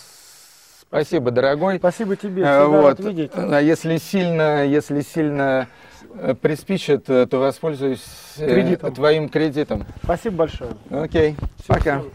спасибо, 0.81 1.33
дорогой. 1.33 1.79
Спасибо 1.79 2.15
тебе, 2.15 2.45
э, 2.45 2.65
вот. 2.67 3.01
видеть. 3.01 3.33
А 3.35 3.59
если 3.59 3.97
сильно, 3.97 4.65
если 4.65 5.01
сильно 5.01 5.67
э, 6.15 6.35
приспичит, 6.35 7.05
то 7.07 7.29
воспользуюсь 7.33 8.05
э, 8.39 8.47
кредитом. 8.47 8.95
твоим 8.95 9.29
кредитом. 9.29 9.85
Спасибо 10.05 10.37
большое. 10.37 10.71
Окей, 10.89 11.35
Все, 11.59 11.67
пока. 11.67 12.01
Все. 12.01 12.11